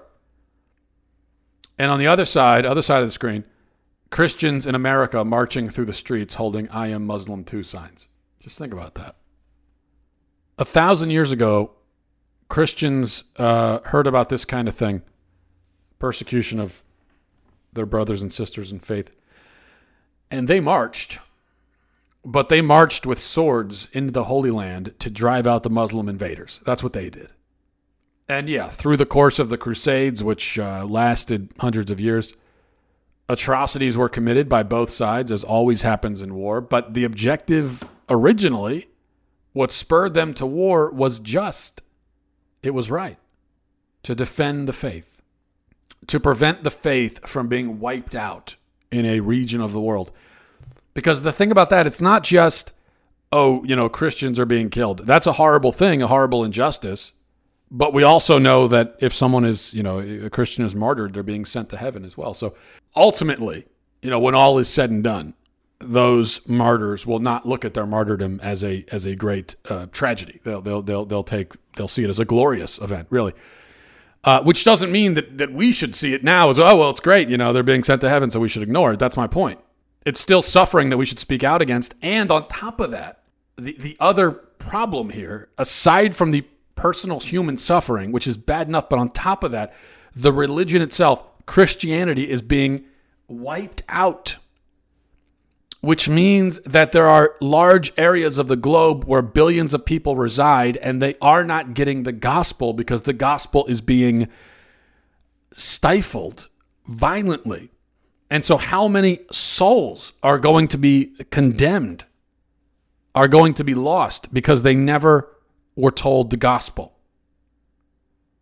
And 1.78 1.90
on 1.90 1.98
the 1.98 2.06
other 2.06 2.24
side, 2.24 2.66
other 2.66 2.82
side 2.82 3.00
of 3.00 3.08
the 3.08 3.12
screen, 3.12 3.44
Christians 4.10 4.66
in 4.66 4.74
America 4.74 5.24
marching 5.24 5.68
through 5.68 5.86
the 5.86 5.92
streets 5.92 6.34
holding 6.34 6.68
I 6.68 6.88
am 6.88 7.06
Muslim 7.06 7.44
too 7.44 7.62
signs. 7.62 8.08
Just 8.40 8.58
think 8.58 8.72
about 8.72 8.94
that. 8.96 9.16
A 10.58 10.64
thousand 10.64 11.10
years 11.10 11.32
ago, 11.32 11.72
Christians 12.48 13.24
uh, 13.36 13.80
heard 13.84 14.06
about 14.06 14.28
this 14.28 14.44
kind 14.44 14.68
of 14.68 14.74
thing 14.74 15.02
persecution 15.98 16.60
of 16.60 16.82
their 17.72 17.86
brothers 17.86 18.22
and 18.22 18.32
sisters 18.32 18.72
in 18.72 18.80
faith. 18.80 19.16
And 20.30 20.48
they 20.48 20.60
marched, 20.60 21.20
but 22.24 22.48
they 22.48 22.60
marched 22.60 23.06
with 23.06 23.18
swords 23.18 23.88
into 23.92 24.10
the 24.10 24.24
Holy 24.24 24.50
Land 24.50 24.94
to 24.98 25.10
drive 25.10 25.46
out 25.46 25.62
the 25.62 25.70
Muslim 25.70 26.08
invaders. 26.08 26.60
That's 26.66 26.82
what 26.82 26.92
they 26.92 27.08
did. 27.08 27.30
And 28.28 28.48
yeah, 28.48 28.68
through 28.68 28.96
the 28.96 29.06
course 29.06 29.38
of 29.38 29.48
the 29.48 29.58
Crusades, 29.58 30.22
which 30.22 30.58
uh, 30.58 30.84
lasted 30.86 31.52
hundreds 31.58 31.90
of 31.90 32.00
years, 32.00 32.32
atrocities 33.28 33.96
were 33.96 34.08
committed 34.08 34.48
by 34.48 34.62
both 34.62 34.90
sides, 34.90 35.30
as 35.30 35.44
always 35.44 35.82
happens 35.82 36.22
in 36.22 36.34
war. 36.34 36.60
But 36.60 36.94
the 36.94 37.04
objective 37.04 37.84
originally, 38.08 38.88
what 39.52 39.72
spurred 39.72 40.14
them 40.14 40.34
to 40.34 40.46
war, 40.46 40.90
was 40.90 41.18
just. 41.20 41.82
It 42.62 42.74
was 42.74 42.90
right 42.90 43.18
to 44.04 44.14
defend 44.14 44.68
the 44.68 44.72
faith 44.72 45.22
to 46.06 46.20
prevent 46.20 46.64
the 46.64 46.70
faith 46.70 47.26
from 47.26 47.48
being 47.48 47.78
wiped 47.78 48.14
out 48.14 48.56
in 48.90 49.06
a 49.06 49.20
region 49.20 49.60
of 49.60 49.72
the 49.72 49.80
world. 49.80 50.10
Because 50.94 51.22
the 51.22 51.32
thing 51.32 51.50
about 51.50 51.70
that, 51.70 51.86
it's 51.86 52.00
not 52.00 52.22
just, 52.22 52.72
oh, 53.30 53.64
you 53.64 53.76
know, 53.76 53.88
Christians 53.88 54.38
are 54.38 54.46
being 54.46 54.68
killed. 54.68 55.06
That's 55.06 55.26
a 55.26 55.32
horrible 55.32 55.72
thing, 55.72 56.02
a 56.02 56.06
horrible 56.06 56.44
injustice. 56.44 57.12
But 57.74 57.94
we 57.94 58.02
also 58.02 58.38
know 58.38 58.68
that 58.68 58.96
if 59.00 59.14
someone 59.14 59.46
is, 59.46 59.72
you 59.72 59.82
know, 59.82 59.98
a 59.98 60.28
Christian 60.28 60.62
is 60.62 60.74
martyred, 60.76 61.14
they're 61.14 61.22
being 61.22 61.46
sent 61.46 61.70
to 61.70 61.78
heaven 61.78 62.04
as 62.04 62.18
well. 62.18 62.34
So 62.34 62.54
ultimately, 62.94 63.64
you 64.02 64.10
know, 64.10 64.20
when 64.20 64.34
all 64.34 64.58
is 64.58 64.68
said 64.68 64.90
and 64.90 65.02
done, 65.02 65.32
those 65.78 66.46
martyrs 66.46 67.06
will 67.06 67.18
not 67.18 67.48
look 67.48 67.64
at 67.64 67.72
their 67.72 67.86
martyrdom 67.86 68.40
as 68.42 68.62
a 68.62 68.84
as 68.92 69.06
a 69.06 69.16
great 69.16 69.56
uh, 69.70 69.86
tragedy. 69.90 70.38
They'll 70.44 70.60
they'll 70.60 70.82
they'll 70.82 71.06
they'll 71.06 71.24
take 71.24 71.54
they'll 71.76 71.88
see 71.88 72.04
it 72.04 72.10
as 72.10 72.18
a 72.18 72.26
glorious 72.26 72.78
event, 72.78 73.08
really. 73.08 73.32
Uh, 74.22 74.42
which 74.44 74.64
doesn't 74.64 74.92
mean 74.92 75.14
that, 75.14 75.38
that 75.38 75.50
we 75.50 75.72
should 75.72 75.96
see 75.96 76.14
it 76.14 76.22
now 76.22 76.48
as, 76.50 76.56
oh, 76.56 76.76
well, 76.76 76.90
it's 76.90 77.00
great. 77.00 77.28
You 77.28 77.36
know, 77.36 77.52
they're 77.52 77.64
being 77.64 77.82
sent 77.82 78.00
to 78.02 78.08
heaven, 78.08 78.30
so 78.30 78.38
we 78.38 78.48
should 78.48 78.62
ignore 78.62 78.92
it. 78.92 79.00
That's 79.00 79.16
my 79.16 79.26
point. 79.26 79.58
It's 80.06 80.20
still 80.20 80.42
suffering 80.42 80.90
that 80.90 80.96
we 80.96 81.06
should 81.06 81.18
speak 81.18 81.42
out 81.42 81.60
against. 81.60 81.94
And 82.02 82.30
on 82.30 82.46
top 82.46 82.78
of 82.78 82.92
that, 82.92 83.24
the, 83.56 83.72
the 83.72 83.96
other 83.98 84.30
problem 84.30 85.10
here, 85.10 85.48
aside 85.58 86.14
from 86.14 86.30
the 86.30 86.44
personal 86.74 87.20
human 87.20 87.56
suffering, 87.56 88.12
which 88.12 88.26
is 88.26 88.36
bad 88.36 88.68
enough, 88.68 88.88
but 88.88 88.98
on 88.98 89.08
top 89.08 89.44
of 89.44 89.52
that, 89.52 89.74
the 90.14 90.32
religion 90.32 90.82
itself, 90.82 91.24
Christianity, 91.46 92.28
is 92.28 92.42
being 92.42 92.84
wiped 93.28 93.82
out 93.88 94.36
which 95.82 96.08
means 96.08 96.60
that 96.60 96.92
there 96.92 97.08
are 97.08 97.34
large 97.40 97.92
areas 97.98 98.38
of 98.38 98.46
the 98.46 98.56
globe 98.56 99.04
where 99.04 99.20
billions 99.20 99.74
of 99.74 99.84
people 99.84 100.14
reside 100.14 100.76
and 100.76 101.02
they 101.02 101.16
are 101.20 101.44
not 101.44 101.74
getting 101.74 102.04
the 102.04 102.12
gospel 102.12 102.72
because 102.72 103.02
the 103.02 103.12
gospel 103.12 103.66
is 103.66 103.80
being 103.80 104.28
stifled 105.52 106.48
violently. 106.86 107.68
And 108.30 108.44
so, 108.44 108.56
how 108.56 108.86
many 108.86 109.20
souls 109.32 110.12
are 110.22 110.38
going 110.38 110.68
to 110.68 110.78
be 110.78 111.16
condemned, 111.30 112.04
are 113.12 113.28
going 113.28 113.52
to 113.54 113.64
be 113.64 113.74
lost 113.74 114.32
because 114.32 114.62
they 114.62 114.76
never 114.76 115.36
were 115.76 115.90
told 115.90 116.30
the 116.30 116.36
gospel? 116.36 116.94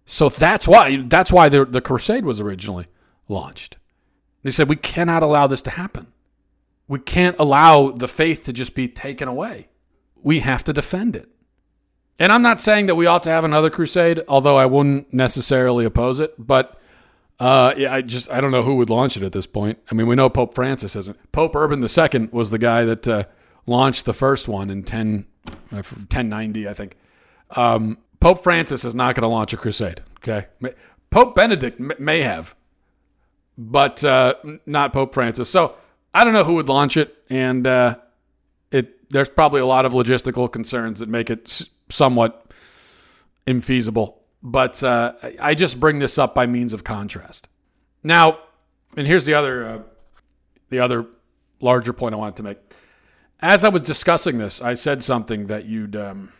So 0.04 0.28
that's 0.28 0.66
why 0.66 0.96
that's 0.96 1.30
why 1.30 1.48
the, 1.48 1.64
the 1.64 1.80
crusade 1.80 2.24
was 2.24 2.40
originally 2.40 2.86
launched. 3.28 3.76
They 4.42 4.50
said 4.50 4.68
we 4.68 4.76
cannot 4.76 5.22
allow 5.22 5.46
this 5.46 5.62
to 5.62 5.70
happen. 5.70 6.08
We 6.88 6.98
can't 6.98 7.38
allow 7.38 7.92
the 7.92 8.08
faith 8.08 8.42
to 8.44 8.52
just 8.52 8.74
be 8.74 8.88
taken 8.88 9.28
away. 9.28 9.68
We 10.22 10.40
have 10.40 10.64
to 10.64 10.72
defend 10.72 11.14
it. 11.14 11.28
And 12.18 12.32
I'm 12.32 12.42
not 12.42 12.60
saying 12.60 12.86
that 12.86 12.96
we 12.96 13.06
ought 13.06 13.22
to 13.22 13.30
have 13.30 13.44
another 13.44 13.70
crusade, 13.70 14.22
although 14.28 14.56
I 14.56 14.66
wouldn't 14.66 15.12
necessarily 15.14 15.84
oppose 15.84 16.18
it. 16.20 16.34
But 16.36 16.78
uh, 17.38 17.72
yeah, 17.76 17.94
I 17.94 18.02
just 18.02 18.30
I 18.30 18.40
don't 18.40 18.50
know 18.50 18.62
who 18.62 18.74
would 18.76 18.90
launch 18.90 19.16
it 19.16 19.22
at 19.22 19.32
this 19.32 19.46
point. 19.46 19.78
I 19.90 19.94
mean, 19.94 20.06
we 20.06 20.16
know 20.16 20.28
Pope 20.28 20.54
Francis 20.54 20.94
isn't. 20.96 21.32
Pope 21.32 21.54
Urban 21.56 21.80
II 21.82 22.28
was 22.32 22.50
the 22.50 22.58
guy 22.58 22.84
that 22.84 23.08
uh, 23.08 23.24
launched 23.66 24.04
the 24.04 24.12
first 24.12 24.48
one 24.48 24.68
in 24.68 24.82
10, 24.82 25.26
uh, 25.46 25.76
1090, 25.76 26.68
I 26.68 26.74
think. 26.74 26.96
Um, 27.56 27.98
Pope 28.20 28.42
Francis 28.42 28.84
is 28.84 28.94
not 28.94 29.14
going 29.14 29.22
to 29.22 29.28
launch 29.28 29.52
a 29.52 29.56
crusade. 29.56 30.02
Okay, 30.18 30.46
Pope 31.10 31.34
Benedict 31.34 31.80
may 31.98 32.22
have, 32.22 32.54
but 33.56 34.04
uh, 34.04 34.34
not 34.66 34.92
Pope 34.92 35.14
Francis. 35.14 35.48
So 35.48 35.74
I 36.12 36.24
don't 36.24 36.34
know 36.34 36.44
who 36.44 36.54
would 36.54 36.68
launch 36.68 36.96
it, 36.96 37.16
and 37.30 37.66
uh, 37.66 37.96
it 38.70 39.10
there's 39.10 39.28
probably 39.28 39.60
a 39.60 39.66
lot 39.66 39.86
of 39.86 39.92
logistical 39.92 40.50
concerns 40.50 41.00
that 41.00 41.08
make 41.08 41.30
it 41.30 41.68
somewhat 41.88 42.50
infeasible. 43.46 44.16
But 44.42 44.82
uh, 44.82 45.14
I 45.40 45.54
just 45.54 45.80
bring 45.80 45.98
this 45.98 46.18
up 46.18 46.34
by 46.34 46.46
means 46.46 46.72
of 46.72 46.84
contrast. 46.84 47.48
Now, 48.02 48.38
and 48.96 49.06
here's 49.06 49.24
the 49.26 49.34
other 49.34 49.64
uh, 49.64 49.82
the 50.68 50.80
other 50.80 51.06
larger 51.60 51.92
point 51.92 52.14
I 52.14 52.18
wanted 52.18 52.36
to 52.36 52.42
make. 52.42 52.58
As 53.40 53.64
I 53.64 53.70
was 53.70 53.82
discussing 53.82 54.38
this, 54.38 54.60
I 54.60 54.74
said 54.74 55.02
something 55.02 55.46
that 55.46 55.64
you'd 55.64 55.96
um, 55.96 56.30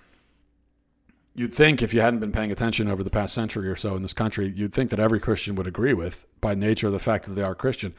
you'd 1.34 1.52
think 1.52 1.82
if 1.82 1.94
you 1.94 2.00
hadn't 2.00 2.20
been 2.20 2.32
paying 2.32 2.50
attention 2.50 2.88
over 2.88 3.02
the 3.02 3.10
past 3.10 3.34
century 3.34 3.68
or 3.68 3.76
so 3.76 3.94
in 3.96 4.02
this 4.02 4.12
country, 4.12 4.52
you'd 4.54 4.74
think 4.74 4.90
that 4.90 5.00
every 5.00 5.20
Christian 5.20 5.54
would 5.56 5.66
agree 5.66 5.94
with 5.94 6.26
by 6.40 6.54
nature 6.54 6.88
of 6.88 6.92
the 6.92 6.98
fact 6.98 7.26
that 7.26 7.32
they 7.32 7.42
are 7.42 7.54
Christian. 7.54 7.94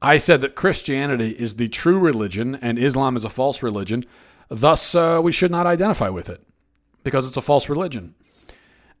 I 0.00 0.18
said 0.18 0.40
that 0.40 0.56
Christianity 0.56 1.30
is 1.30 1.56
the 1.56 1.68
true 1.68 1.98
religion 1.98 2.56
and 2.56 2.78
Islam 2.78 3.16
is 3.16 3.24
a 3.24 3.30
false 3.30 3.62
religion. 3.62 4.04
Thus, 4.48 4.94
uh, 4.94 5.20
we 5.22 5.32
should 5.32 5.50
not 5.50 5.66
identify 5.66 6.08
with 6.08 6.28
it 6.28 6.42
because 7.04 7.26
it's 7.26 7.36
a 7.36 7.42
false 7.42 7.68
religion. 7.68 8.14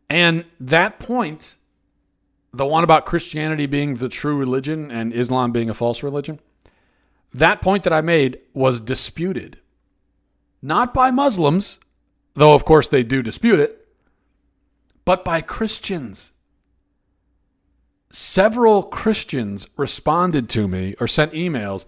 And 0.08 0.44
that 0.60 0.98
point, 0.98 1.56
the 2.52 2.66
one 2.66 2.84
about 2.84 3.06
Christianity 3.06 3.66
being 3.66 3.96
the 3.96 4.08
true 4.08 4.36
religion 4.36 4.90
and 4.90 5.12
Islam 5.12 5.52
being 5.52 5.70
a 5.70 5.74
false 5.74 6.02
religion, 6.02 6.38
that 7.34 7.62
point 7.62 7.84
that 7.84 7.92
I 7.92 8.00
made 8.00 8.38
was 8.52 8.80
disputed. 8.80 9.58
Not 10.60 10.94
by 10.94 11.10
Muslims, 11.10 11.80
though 12.34 12.54
of 12.54 12.64
course 12.64 12.88
they 12.88 13.02
do 13.02 13.22
dispute 13.22 13.60
it, 13.60 13.86
but 15.04 15.24
by 15.24 15.40
Christians. 15.40 16.32
several 18.10 18.82
Christians 18.82 19.66
responded 19.76 20.48
to 20.50 20.68
me 20.68 20.94
or 21.00 21.06
sent 21.06 21.32
emails 21.32 21.84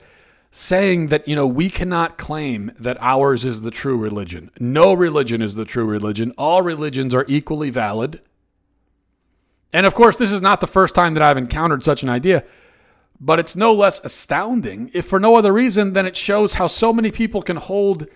saying 0.51 1.09
that, 1.09 1.27
you 1.27 1.35
know, 1.35 1.47
we 1.47 1.69
cannot 1.69 2.17
claim 2.17 2.73
that 2.79 2.97
ours 3.01 3.45
is 3.45 3.63
the 3.63 3.71
true 3.71 3.97
religion. 3.97 4.51
No 4.61 4.95
religion 4.95 5.43
is 5.43 5.57
the 5.57 5.65
true 5.65 5.85
religion. 5.85 6.33
All 6.39 6.63
religions 6.63 7.13
are 7.13 7.25
equally 7.29 7.71
valid. 7.71 8.21
And 9.73 9.85
of 9.85 9.95
course, 9.95 10.17
this 10.17 10.31
is 10.31 10.41
not 10.41 10.61
the 10.61 10.69
first 10.69 10.95
time 10.95 11.15
that 11.15 11.23
I've 11.23 11.37
encountered 11.37 11.83
such 11.83 12.05
an 12.05 12.09
idea, 12.09 12.45
but 13.21 13.41
it's 13.41 13.57
no 13.57 13.73
less 13.75 13.99
astounding, 14.05 14.91
if 14.95 15.07
for 15.07 15.19
no 15.19 15.35
other 15.35 15.53
reason 15.53 15.93
than 15.93 16.07
it 16.07 16.17
shows 16.17 16.55
how 16.55 16.69
so 16.69 16.93
many 16.93 17.11
people 17.11 17.43
can 17.43 17.57
hold 17.57 18.07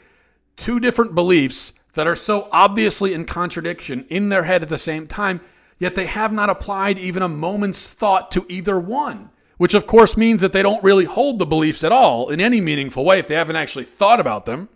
two 0.55 0.79
different 0.79 1.17
beliefs 1.17 1.73
that 1.99 2.07
are 2.07 2.17
so 2.17 2.49
obviously 2.51 3.13
in 3.13 3.27
contradiction 3.27 4.07
in 4.09 4.31
their 4.31 4.45
head 4.45 4.63
at 4.63 4.71
the 4.71 4.79
same 4.79 5.07
time, 5.07 5.43
yet 5.77 5.95
they 5.95 6.07
have 6.07 6.33
not 6.33 6.49
applied 6.49 6.99
even 6.99 7.23
a 7.23 7.29
moment's 7.29 7.91
thought 7.91 8.31
to 8.31 8.47
either 8.49 8.81
one 8.81 9.29
which 9.59 9.75
of 9.75 9.87
course 9.87 10.17
means 10.17 10.41
that 10.41 10.53
they 10.53 10.63
don't 10.63 10.83
really 10.83 11.05
hold 11.05 11.39
the 11.39 11.47
beliefs 11.47 11.85
at 11.85 11.93
all 11.93 12.31
in 12.31 12.41
any 12.41 12.61
meaningful 12.61 13.05
way 13.05 13.19
if 13.19 13.29
they 13.29 13.35
haven't 13.35 13.57
actually 13.57 13.85
thought 13.85 14.21
about 14.21 14.47
them. 14.47 14.69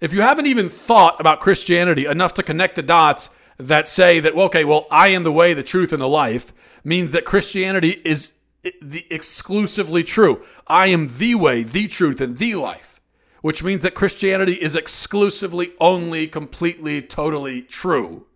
If 0.00 0.12
you 0.12 0.20
haven't 0.20 0.46
even 0.46 0.68
thought 0.68 1.20
about 1.20 1.40
Christianity 1.40 2.06
enough 2.06 2.34
to 2.34 2.42
connect 2.42 2.76
the 2.76 2.82
dots 2.82 3.30
that 3.56 3.88
say 3.88 4.20
that, 4.20 4.36
well, 4.36 4.46
okay, 4.46 4.64
well, 4.64 4.86
I 4.90 5.08
am 5.08 5.24
the 5.24 5.32
way, 5.32 5.54
the 5.54 5.64
truth, 5.64 5.92
and 5.92 6.00
the 6.00 6.08
life, 6.08 6.52
means 6.84 7.10
that 7.10 7.24
Christianity 7.24 8.00
is 8.04 8.34
the 8.80 9.04
exclusively 9.10 10.04
true. 10.04 10.44
I 10.68 10.88
am 10.88 11.08
the 11.08 11.34
way, 11.34 11.64
the 11.64 11.88
truth, 11.88 12.20
and 12.20 12.38
the 12.38 12.54
life, 12.54 12.87
which 13.48 13.64
means 13.64 13.80
that 13.80 13.94
Christianity 13.94 14.52
is 14.52 14.76
exclusively, 14.76 15.72
only, 15.80 16.26
completely, 16.26 17.00
totally 17.00 17.62
true. 17.62 18.26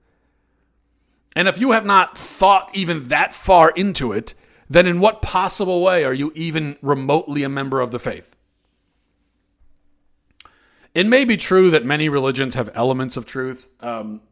And 1.37 1.47
if 1.47 1.61
you 1.61 1.73
have 1.73 1.85
not 1.85 2.17
thought 2.17 2.71
even 2.73 3.09
that 3.09 3.35
far 3.35 3.73
into 3.77 4.13
it, 4.13 4.33
then 4.71 4.87
in 4.87 5.01
what 5.01 5.21
possible 5.21 5.83
way 5.83 6.03
are 6.03 6.15
you 6.15 6.33
even 6.35 6.79
remotely 6.81 7.43
a 7.43 7.51
member 7.51 7.83
of 7.83 7.91
the 7.91 7.99
faith? 7.99 8.35
It 10.95 11.07
may 11.07 11.27
be 11.27 11.37
true 11.37 11.69
that 11.73 11.85
many 11.85 12.09
religions 12.09 12.55
have 12.55 12.71
elements 12.75 13.19
of 13.19 13.27
truth. 13.27 13.69
Um, 13.81 14.23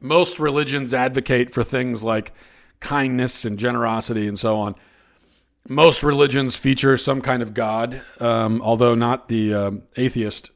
most 0.00 0.38
religions 0.38 0.94
advocate 0.94 1.50
for 1.50 1.64
things 1.64 2.04
like 2.04 2.30
kindness 2.78 3.44
and 3.44 3.58
generosity 3.58 4.28
and 4.28 4.38
so 4.38 4.56
on. 4.60 4.76
Most 5.68 6.02
religions 6.02 6.56
feature 6.56 6.96
some 6.96 7.20
kind 7.20 7.40
of 7.40 7.54
God, 7.54 8.02
um, 8.18 8.60
although 8.62 8.94
not 8.96 9.28
the 9.28 9.54
um, 9.54 9.82
atheist, 9.96 10.50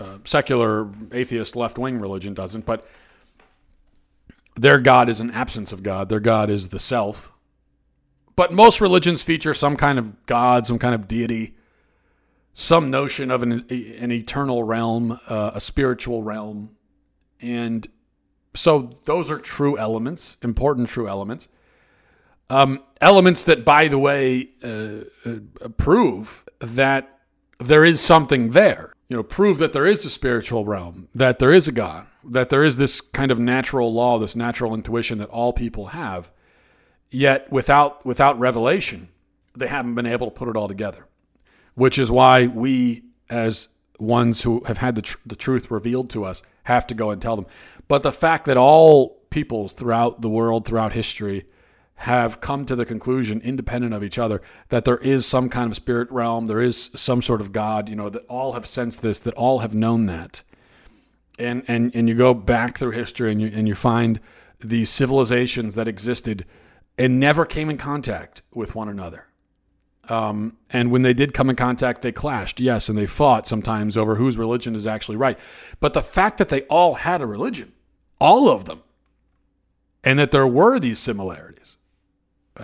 uh, 0.00 0.18
secular 0.24 0.90
atheist 1.12 1.54
left 1.54 1.78
wing 1.78 2.00
religion 2.00 2.34
doesn't. 2.34 2.66
But 2.66 2.84
their 4.56 4.80
God 4.80 5.08
is 5.08 5.20
an 5.20 5.30
absence 5.30 5.72
of 5.72 5.82
God. 5.82 6.08
Their 6.08 6.20
God 6.20 6.50
is 6.50 6.70
the 6.70 6.80
self. 6.80 7.32
But 8.34 8.52
most 8.52 8.80
religions 8.80 9.22
feature 9.22 9.54
some 9.54 9.76
kind 9.76 9.98
of 9.98 10.26
God, 10.26 10.66
some 10.66 10.78
kind 10.78 10.94
of 10.94 11.06
deity, 11.06 11.54
some 12.54 12.90
notion 12.90 13.30
of 13.30 13.42
an, 13.42 13.52
an 13.70 14.10
eternal 14.10 14.64
realm, 14.64 15.18
uh, 15.28 15.52
a 15.54 15.60
spiritual 15.60 16.22
realm. 16.22 16.70
And 17.40 17.86
so 18.54 18.90
those 19.04 19.30
are 19.30 19.38
true 19.38 19.78
elements, 19.78 20.38
important 20.42 20.88
true 20.88 21.08
elements. 21.08 21.48
Um, 22.50 22.82
elements 23.00 23.44
that, 23.44 23.64
by 23.64 23.88
the 23.88 23.98
way, 23.98 24.50
uh, 24.62 25.04
uh, 25.28 25.68
prove 25.76 26.46
that 26.60 27.20
there 27.58 27.84
is 27.84 28.00
something 28.00 28.50
there. 28.50 28.92
You 29.08 29.16
know, 29.16 29.22
prove 29.22 29.58
that 29.58 29.72
there 29.72 29.86
is 29.86 30.04
a 30.04 30.10
spiritual 30.10 30.64
realm, 30.64 31.08
that 31.14 31.38
there 31.38 31.52
is 31.52 31.68
a 31.68 31.72
God 31.72 32.06
that 32.24 32.48
there 32.48 32.64
is 32.64 32.76
this 32.76 33.00
kind 33.00 33.30
of 33.30 33.38
natural 33.38 33.92
law, 33.92 34.18
this 34.18 34.36
natural 34.36 34.74
intuition 34.74 35.18
that 35.18 35.28
all 35.28 35.52
people 35.52 35.86
have, 35.86 36.30
yet 37.10 37.50
without 37.50 38.04
without 38.06 38.38
revelation, 38.38 39.08
they 39.54 39.66
haven't 39.66 39.94
been 39.94 40.06
able 40.06 40.30
to 40.30 40.32
put 40.32 40.48
it 40.48 40.56
all 40.56 40.68
together. 40.68 41.06
Which 41.74 41.98
is 41.98 42.10
why 42.10 42.46
we, 42.46 43.04
as 43.30 43.68
ones 43.98 44.42
who 44.42 44.62
have 44.64 44.78
had 44.78 44.94
the, 44.94 45.02
tr- 45.02 45.16
the 45.24 45.36
truth 45.36 45.70
revealed 45.70 46.10
to 46.10 46.24
us, 46.24 46.42
have 46.64 46.86
to 46.88 46.94
go 46.94 47.10
and 47.10 47.20
tell 47.20 47.34
them. 47.34 47.46
But 47.88 48.02
the 48.02 48.12
fact 48.12 48.44
that 48.44 48.58
all 48.58 49.20
peoples 49.30 49.72
throughout 49.72 50.20
the 50.20 50.28
world, 50.28 50.66
throughout 50.66 50.92
history, 50.92 51.46
have 51.96 52.40
come 52.40 52.64
to 52.64 52.74
the 52.74 52.84
conclusion, 52.84 53.40
independent 53.42 53.94
of 53.94 54.02
each 54.02 54.18
other, 54.18 54.42
that 54.70 54.84
there 54.84 54.98
is 54.98 55.24
some 55.24 55.48
kind 55.48 55.70
of 55.70 55.76
spirit 55.76 56.10
realm, 56.10 56.46
there 56.46 56.60
is 56.60 56.90
some 56.96 57.22
sort 57.22 57.40
of 57.40 57.52
God, 57.52 57.88
you 57.88 57.94
know, 57.94 58.08
that 58.08 58.26
all 58.26 58.52
have 58.54 58.66
sensed 58.66 59.02
this, 59.02 59.20
that 59.20 59.34
all 59.34 59.60
have 59.60 59.74
known 59.74 60.06
that 60.06 60.42
and 61.38 61.64
and 61.68 61.94
and 61.94 62.08
you 62.08 62.14
go 62.14 62.34
back 62.34 62.78
through 62.78 62.92
history 62.92 63.30
and 63.30 63.40
you 63.40 63.50
and 63.52 63.68
you 63.68 63.74
find 63.74 64.20
these 64.60 64.90
civilizations 64.90 65.74
that 65.74 65.88
existed 65.88 66.46
and 66.96 67.18
never 67.18 67.44
came 67.44 67.68
in 67.68 67.76
contact 67.76 68.42
with 68.52 68.74
one 68.74 68.88
another. 68.88 69.26
Um, 70.08 70.58
and 70.70 70.90
when 70.90 71.02
they 71.02 71.14
did 71.14 71.32
come 71.32 71.48
in 71.48 71.56
contact, 71.56 72.02
they 72.02 72.12
clashed, 72.12 72.60
yes, 72.60 72.88
and 72.88 72.98
they 72.98 73.06
fought 73.06 73.46
sometimes 73.46 73.96
over 73.96 74.16
whose 74.16 74.36
religion 74.36 74.74
is 74.74 74.86
actually 74.86 75.16
right. 75.16 75.38
But 75.80 75.94
the 75.94 76.02
fact 76.02 76.38
that 76.38 76.48
they 76.48 76.62
all 76.62 76.94
had 76.94 77.22
a 77.22 77.26
religion, 77.26 77.72
all 78.20 78.48
of 78.48 78.66
them, 78.66 78.82
and 80.04 80.18
that 80.18 80.32
there 80.32 80.46
were 80.46 80.78
these 80.78 80.98
similarities, 80.98 81.51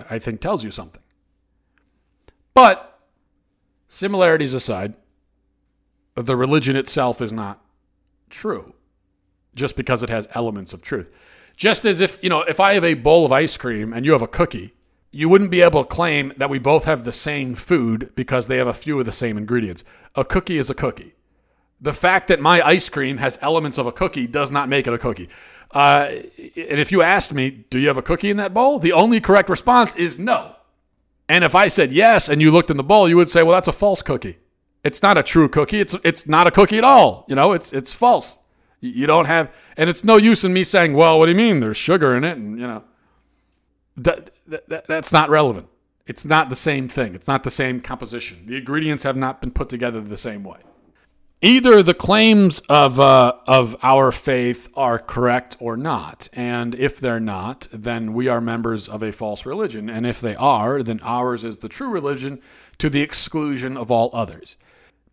I 0.09 0.19
think 0.19 0.41
tells 0.41 0.63
you 0.63 0.71
something. 0.71 1.01
But 2.53 2.99
similarities 3.87 4.53
aside, 4.53 4.95
the 6.15 6.35
religion 6.35 6.75
itself 6.75 7.21
is 7.21 7.31
not 7.31 7.63
true 8.29 8.73
just 9.55 9.75
because 9.75 10.03
it 10.03 10.09
has 10.09 10.27
elements 10.33 10.73
of 10.73 10.81
truth. 10.81 11.13
Just 11.55 11.85
as 11.85 11.99
if, 11.99 12.21
you 12.23 12.29
know, 12.29 12.41
if 12.43 12.59
I 12.59 12.73
have 12.73 12.83
a 12.83 12.93
bowl 12.93 13.25
of 13.25 13.31
ice 13.31 13.57
cream 13.57 13.91
and 13.93 14.05
you 14.05 14.13
have 14.13 14.21
a 14.21 14.27
cookie, 14.27 14.73
you 15.11 15.27
wouldn't 15.27 15.51
be 15.51 15.61
able 15.61 15.83
to 15.83 15.89
claim 15.89 16.33
that 16.37 16.49
we 16.49 16.59
both 16.59 16.85
have 16.85 17.03
the 17.03 17.11
same 17.11 17.55
food 17.55 18.11
because 18.15 18.47
they 18.47 18.57
have 18.57 18.67
a 18.67 18.73
few 18.73 18.99
of 18.99 19.05
the 19.05 19.11
same 19.11 19.37
ingredients. 19.37 19.83
A 20.15 20.23
cookie 20.23 20.57
is 20.57 20.69
a 20.69 20.75
cookie. 20.75 21.15
The 21.81 21.93
fact 21.93 22.27
that 22.27 22.39
my 22.39 22.61
ice 22.61 22.89
cream 22.89 23.17
has 23.17 23.39
elements 23.41 23.77
of 23.77 23.85
a 23.85 23.91
cookie 23.91 24.27
does 24.27 24.51
not 24.51 24.67
make 24.67 24.85
it 24.87 24.93
a 24.93 24.97
cookie. 24.97 25.29
Uh, 25.71 26.09
and 26.09 26.79
if 26.79 26.91
you 26.91 27.01
asked 27.01 27.33
me, 27.33 27.49
do 27.69 27.79
you 27.79 27.87
have 27.87 27.97
a 27.97 28.01
cookie 28.01 28.29
in 28.29 28.37
that 28.37 28.53
bowl? 28.53 28.79
The 28.79 28.91
only 28.91 29.19
correct 29.21 29.49
response 29.49 29.95
is 29.95 30.19
no. 30.19 30.55
And 31.29 31.43
if 31.43 31.55
I 31.55 31.67
said 31.67 31.91
yes 31.93 32.27
and 32.27 32.41
you 32.41 32.51
looked 32.51 32.71
in 32.71 32.77
the 32.77 32.83
bowl, 32.83 33.07
you 33.07 33.15
would 33.15 33.29
say, 33.29 33.43
well, 33.43 33.53
that's 33.53 33.67
a 33.67 33.73
false 33.73 34.01
cookie. 34.01 34.37
It's 34.83 35.03
not 35.03 35.17
a 35.17 35.23
true 35.23 35.49
cookie. 35.49 35.79
It's 35.79 35.95
it's 36.03 36.27
not 36.27 36.47
a 36.47 36.51
cookie 36.51 36.77
at 36.77 36.83
all. 36.83 37.25
You 37.27 37.35
know, 37.35 37.51
it's 37.51 37.73
it's 37.73 37.93
false. 37.93 38.37
You 38.81 39.07
don't 39.07 39.25
have, 39.25 39.53
and 39.75 39.89
it's 39.89 40.05
no 40.05 40.15
use 40.15 40.45
in 40.45 40.53
me 40.53 40.63
saying, 40.63 40.93
"Well, 40.93 41.19
what 41.19 41.25
do 41.25 41.33
you 41.33 41.37
mean? 41.37 41.59
There's 41.59 41.75
sugar 41.75 42.15
in 42.15 42.23
it," 42.23 42.37
and 42.37 42.57
you 42.57 42.65
know, 42.65 42.83
that, 43.97 44.31
that 44.47 44.87
that's 44.87 45.11
not 45.11 45.29
relevant. 45.29 45.67
It's 46.07 46.23
not 46.23 46.49
the 46.49 46.55
same 46.55 46.87
thing. 46.87 47.13
It's 47.13 47.27
not 47.27 47.43
the 47.43 47.51
same 47.51 47.81
composition. 47.81 48.45
The 48.45 48.57
ingredients 48.57 49.03
have 49.03 49.17
not 49.17 49.41
been 49.41 49.51
put 49.51 49.67
together 49.67 49.99
the 49.99 50.17
same 50.17 50.43
way. 50.43 50.59
Either 51.41 51.81
the 51.81 51.93
claims 51.93 52.59
of 52.67 52.99
uh, 52.99 53.33
of 53.47 53.73
our 53.81 54.11
faith 54.11 54.67
are 54.75 54.99
correct 54.99 55.55
or 55.61 55.77
not, 55.77 56.27
and 56.33 56.75
if 56.75 56.99
they're 56.99 57.19
not, 57.19 57.65
then 57.71 58.11
we 58.11 58.27
are 58.27 58.41
members 58.41 58.89
of 58.89 59.01
a 59.01 59.13
false 59.13 59.45
religion, 59.45 59.89
and 59.89 60.05
if 60.05 60.19
they 60.19 60.35
are, 60.35 60.83
then 60.83 60.99
ours 61.01 61.45
is 61.45 61.59
the 61.59 61.69
true 61.69 61.87
religion 61.87 62.41
to 62.77 62.89
the 62.89 63.01
exclusion 63.01 63.77
of 63.77 63.89
all 63.89 64.09
others. 64.11 64.57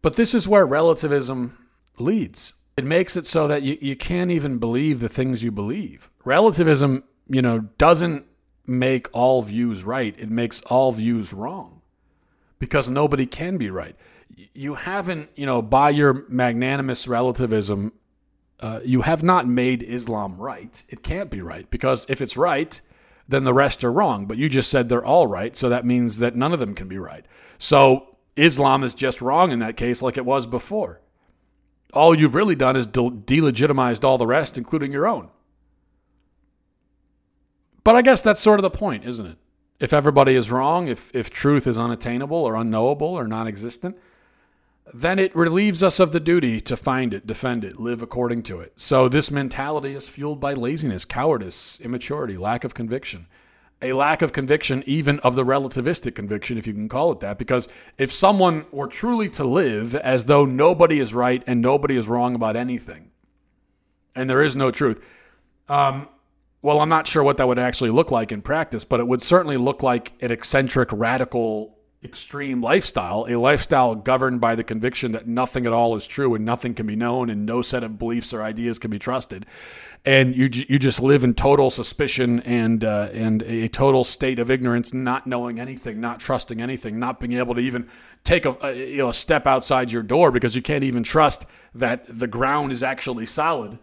But 0.02 0.16
this 0.16 0.34
is 0.34 0.48
where 0.48 0.66
relativism 0.66 1.56
leads. 1.96 2.54
It 2.76 2.84
makes 2.84 3.16
it 3.16 3.24
so 3.24 3.46
that 3.46 3.62
you, 3.62 3.78
you 3.80 3.94
can't 3.94 4.32
even 4.32 4.58
believe 4.58 4.98
the 4.98 5.08
things 5.08 5.44
you 5.44 5.52
believe. 5.52 6.10
Relativism, 6.24 7.04
you 7.28 7.40
know, 7.40 7.60
doesn't 7.78 8.26
make 8.66 9.08
all 9.12 9.42
views 9.42 9.84
right, 9.84 10.14
it 10.18 10.30
makes 10.30 10.60
all 10.62 10.90
views 10.90 11.32
wrong 11.32 11.82
because 12.58 12.90
nobody 12.90 13.26
can 13.26 13.58
be 13.58 13.70
right. 13.70 13.94
You 14.52 14.74
haven't, 14.74 15.30
you 15.36 15.46
know, 15.46 15.62
by 15.62 15.90
your 15.90 16.24
magnanimous 16.28 17.08
relativism, 17.08 17.92
uh, 18.60 18.80
you 18.84 19.02
have 19.02 19.22
not 19.22 19.46
made 19.46 19.82
Islam 19.82 20.36
right. 20.36 20.82
It 20.88 21.02
can't 21.02 21.30
be 21.30 21.40
right 21.40 21.68
because 21.70 22.06
if 22.08 22.20
it's 22.20 22.36
right, 22.36 22.80
then 23.28 23.44
the 23.44 23.54
rest 23.54 23.84
are 23.84 23.92
wrong. 23.92 24.26
But 24.26 24.38
you 24.38 24.48
just 24.48 24.70
said 24.70 24.88
they're 24.88 25.04
all 25.04 25.26
right, 25.26 25.56
so 25.56 25.68
that 25.68 25.84
means 25.84 26.18
that 26.18 26.36
none 26.36 26.52
of 26.52 26.58
them 26.58 26.74
can 26.74 26.88
be 26.88 26.98
right. 26.98 27.24
So 27.58 28.16
Islam 28.36 28.82
is 28.82 28.94
just 28.94 29.20
wrong 29.20 29.50
in 29.50 29.58
that 29.60 29.76
case, 29.76 30.02
like 30.02 30.16
it 30.16 30.24
was 30.24 30.46
before. 30.46 31.00
All 31.92 32.14
you've 32.14 32.34
really 32.34 32.54
done 32.54 32.76
is 32.76 32.86
de- 32.86 33.00
delegitimized 33.00 34.04
all 34.04 34.18
the 34.18 34.26
rest, 34.26 34.58
including 34.58 34.92
your 34.92 35.06
own. 35.06 35.30
But 37.84 37.94
I 37.94 38.02
guess 38.02 38.20
that's 38.20 38.40
sort 38.40 38.58
of 38.58 38.62
the 38.62 38.70
point, 38.70 39.04
isn't 39.04 39.26
it? 39.26 39.38
If 39.78 39.92
everybody 39.92 40.34
is 40.34 40.50
wrong, 40.50 40.88
if, 40.88 41.14
if 41.14 41.30
truth 41.30 41.66
is 41.66 41.78
unattainable 41.78 42.36
or 42.36 42.56
unknowable 42.56 43.08
or 43.08 43.28
non 43.28 43.46
existent, 43.46 43.96
then 44.94 45.18
it 45.18 45.34
relieves 45.34 45.82
us 45.82 45.98
of 45.98 46.12
the 46.12 46.20
duty 46.20 46.60
to 46.60 46.76
find 46.76 47.12
it, 47.12 47.26
defend 47.26 47.64
it, 47.64 47.80
live 47.80 48.02
according 48.02 48.42
to 48.44 48.60
it. 48.60 48.72
So 48.76 49.08
this 49.08 49.30
mentality 49.30 49.94
is 49.94 50.08
fueled 50.08 50.40
by 50.40 50.54
laziness, 50.54 51.04
cowardice, 51.04 51.78
immaturity, 51.80 52.36
lack 52.36 52.64
of 52.64 52.74
conviction 52.74 53.26
a 53.82 53.92
lack 53.92 54.22
of 54.22 54.32
conviction, 54.32 54.82
even 54.86 55.18
of 55.20 55.34
the 55.34 55.44
relativistic 55.44 56.14
conviction, 56.14 56.56
if 56.56 56.66
you 56.66 56.72
can 56.72 56.88
call 56.88 57.12
it 57.12 57.20
that. 57.20 57.38
Because 57.38 57.68
if 57.98 58.10
someone 58.10 58.64
were 58.70 58.86
truly 58.86 59.28
to 59.30 59.44
live 59.44 59.94
as 59.94 60.26
though 60.26 60.46
nobody 60.46 60.98
is 60.98 61.12
right 61.12 61.42
and 61.46 61.60
nobody 61.60 61.96
is 61.96 62.08
wrong 62.08 62.34
about 62.34 62.56
anything, 62.56 63.10
and 64.14 64.30
there 64.30 64.42
is 64.42 64.56
no 64.56 64.70
truth, 64.70 65.04
um, 65.68 66.08
well, 66.62 66.80
I'm 66.80 66.88
not 66.88 67.06
sure 67.06 67.22
what 67.22 67.36
that 67.36 67.46
would 67.46 67.58
actually 67.58 67.90
look 67.90 68.10
like 68.10 68.32
in 68.32 68.40
practice, 68.40 68.84
but 68.84 68.98
it 68.98 69.06
would 69.06 69.20
certainly 69.20 69.58
look 69.58 69.82
like 69.82 70.14
an 70.20 70.30
eccentric, 70.30 70.88
radical, 70.90 71.75
extreme 72.06 72.62
lifestyle, 72.62 73.26
a 73.28 73.36
lifestyle 73.36 73.94
governed 73.94 74.40
by 74.40 74.54
the 74.54 74.64
conviction 74.64 75.12
that 75.12 75.26
nothing 75.26 75.66
at 75.66 75.72
all 75.72 75.94
is 75.96 76.06
true 76.06 76.34
and 76.34 76.44
nothing 76.44 76.72
can 76.72 76.86
be 76.86 76.96
known 76.96 77.28
and 77.28 77.44
no 77.44 77.60
set 77.60 77.84
of 77.84 77.98
beliefs 77.98 78.32
or 78.32 78.42
ideas 78.42 78.78
can 78.78 78.90
be 78.90 78.98
trusted. 78.98 79.44
And 80.04 80.34
you, 80.36 80.48
you 80.68 80.78
just 80.78 81.00
live 81.00 81.24
in 81.24 81.34
total 81.34 81.70
suspicion 81.70 82.40
and, 82.40 82.84
uh, 82.84 83.08
and 83.12 83.42
a 83.42 83.68
total 83.68 84.04
state 84.04 84.38
of 84.38 84.50
ignorance, 84.50 84.94
not 84.94 85.26
knowing 85.26 85.60
anything, 85.60 86.00
not 86.00 86.20
trusting 86.20 86.62
anything, 86.62 86.98
not 86.98 87.20
being 87.20 87.34
able 87.34 87.54
to 87.56 87.60
even 87.60 87.88
take 88.24 88.46
a, 88.46 88.56
a, 88.62 88.72
you 88.72 88.98
know, 88.98 89.08
a 89.08 89.14
step 89.14 89.46
outside 89.46 89.90
your 89.92 90.04
door 90.04 90.30
because 90.30 90.54
you 90.54 90.62
can't 90.62 90.84
even 90.84 91.02
trust 91.02 91.44
that 91.74 92.06
the 92.06 92.28
ground 92.28 92.72
is 92.72 92.82
actually 92.82 93.26
solid 93.26 93.78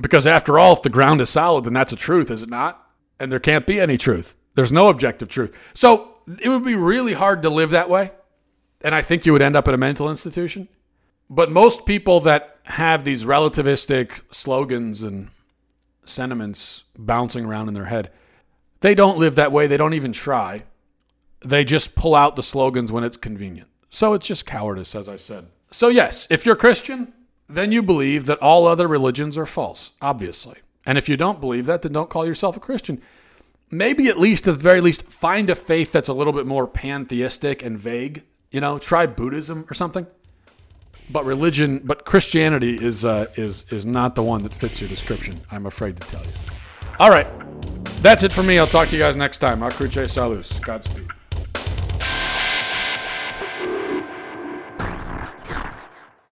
because 0.00 0.26
after 0.26 0.58
all, 0.58 0.72
if 0.74 0.82
the 0.82 0.90
ground 0.90 1.20
is 1.20 1.30
solid, 1.30 1.64
then 1.64 1.72
that's 1.72 1.92
a 1.92 1.96
truth, 1.96 2.30
is 2.30 2.42
it 2.42 2.48
not? 2.48 2.80
And 3.20 3.30
there 3.30 3.40
can't 3.40 3.66
be 3.66 3.80
any 3.80 3.96
truth. 3.96 4.34
There's 4.54 4.72
no 4.72 4.88
objective 4.88 5.28
truth. 5.28 5.72
So 5.74 6.13
it 6.26 6.48
would 6.48 6.64
be 6.64 6.76
really 6.76 7.12
hard 7.12 7.42
to 7.42 7.50
live 7.50 7.70
that 7.70 7.88
way. 7.88 8.12
And 8.82 8.94
I 8.94 9.02
think 9.02 9.24
you 9.26 9.32
would 9.32 9.42
end 9.42 9.56
up 9.56 9.66
in 9.68 9.74
a 9.74 9.78
mental 9.78 10.10
institution. 10.10 10.68
But 11.30 11.50
most 11.50 11.86
people 11.86 12.20
that 12.20 12.58
have 12.64 13.04
these 13.04 13.24
relativistic 13.24 14.20
slogans 14.30 15.02
and 15.02 15.28
sentiments 16.04 16.84
bouncing 16.98 17.44
around 17.44 17.68
in 17.68 17.74
their 17.74 17.86
head, 17.86 18.10
they 18.80 18.94
don't 18.94 19.18
live 19.18 19.36
that 19.36 19.52
way. 19.52 19.66
They 19.66 19.78
don't 19.78 19.94
even 19.94 20.12
try. 20.12 20.64
They 21.44 21.64
just 21.64 21.94
pull 21.94 22.14
out 22.14 22.36
the 22.36 22.42
slogans 22.42 22.92
when 22.92 23.04
it's 23.04 23.16
convenient. 23.16 23.68
So 23.88 24.12
it's 24.12 24.26
just 24.26 24.44
cowardice, 24.44 24.94
as 24.94 25.08
I 25.08 25.16
said. 25.16 25.46
So, 25.70 25.88
yes, 25.88 26.26
if 26.30 26.44
you're 26.44 26.56
Christian, 26.56 27.12
then 27.48 27.72
you 27.72 27.82
believe 27.82 28.26
that 28.26 28.38
all 28.38 28.66
other 28.66 28.86
religions 28.88 29.36
are 29.38 29.46
false, 29.46 29.92
obviously. 30.00 30.58
And 30.86 30.98
if 30.98 31.08
you 31.08 31.16
don't 31.16 31.40
believe 31.40 31.66
that, 31.66 31.82
then 31.82 31.92
don't 31.92 32.10
call 32.10 32.26
yourself 32.26 32.56
a 32.56 32.60
Christian. 32.60 33.00
Maybe 33.74 34.06
at 34.06 34.20
least, 34.20 34.46
at 34.46 34.54
the 34.54 34.60
very 34.60 34.80
least, 34.80 35.02
find 35.10 35.50
a 35.50 35.56
faith 35.56 35.90
that's 35.90 36.08
a 36.08 36.12
little 36.12 36.32
bit 36.32 36.46
more 36.46 36.68
pantheistic 36.68 37.64
and 37.64 37.76
vague. 37.76 38.22
You 38.52 38.60
know, 38.60 38.78
try 38.78 39.06
Buddhism 39.06 39.66
or 39.68 39.74
something. 39.74 40.06
But 41.10 41.24
religion, 41.24 41.80
but 41.84 42.04
Christianity 42.04 42.76
is 42.80 43.04
uh, 43.04 43.26
is 43.34 43.66
is 43.70 43.84
not 43.84 44.14
the 44.14 44.22
one 44.22 44.44
that 44.44 44.52
fits 44.52 44.80
your 44.80 44.88
description. 44.88 45.34
I'm 45.50 45.66
afraid 45.66 45.96
to 45.96 46.06
tell 46.08 46.22
you. 46.22 46.32
All 47.00 47.10
right, 47.10 47.26
that's 48.00 48.22
it 48.22 48.32
for 48.32 48.44
me. 48.44 48.60
I'll 48.60 48.68
talk 48.68 48.88
to 48.90 48.96
you 48.96 49.02
guys 49.02 49.16
next 49.16 49.38
time. 49.38 49.60
In 49.60 49.70
Cruce 49.70 50.12
Salus. 50.12 50.60
Godspeed. 50.60 51.08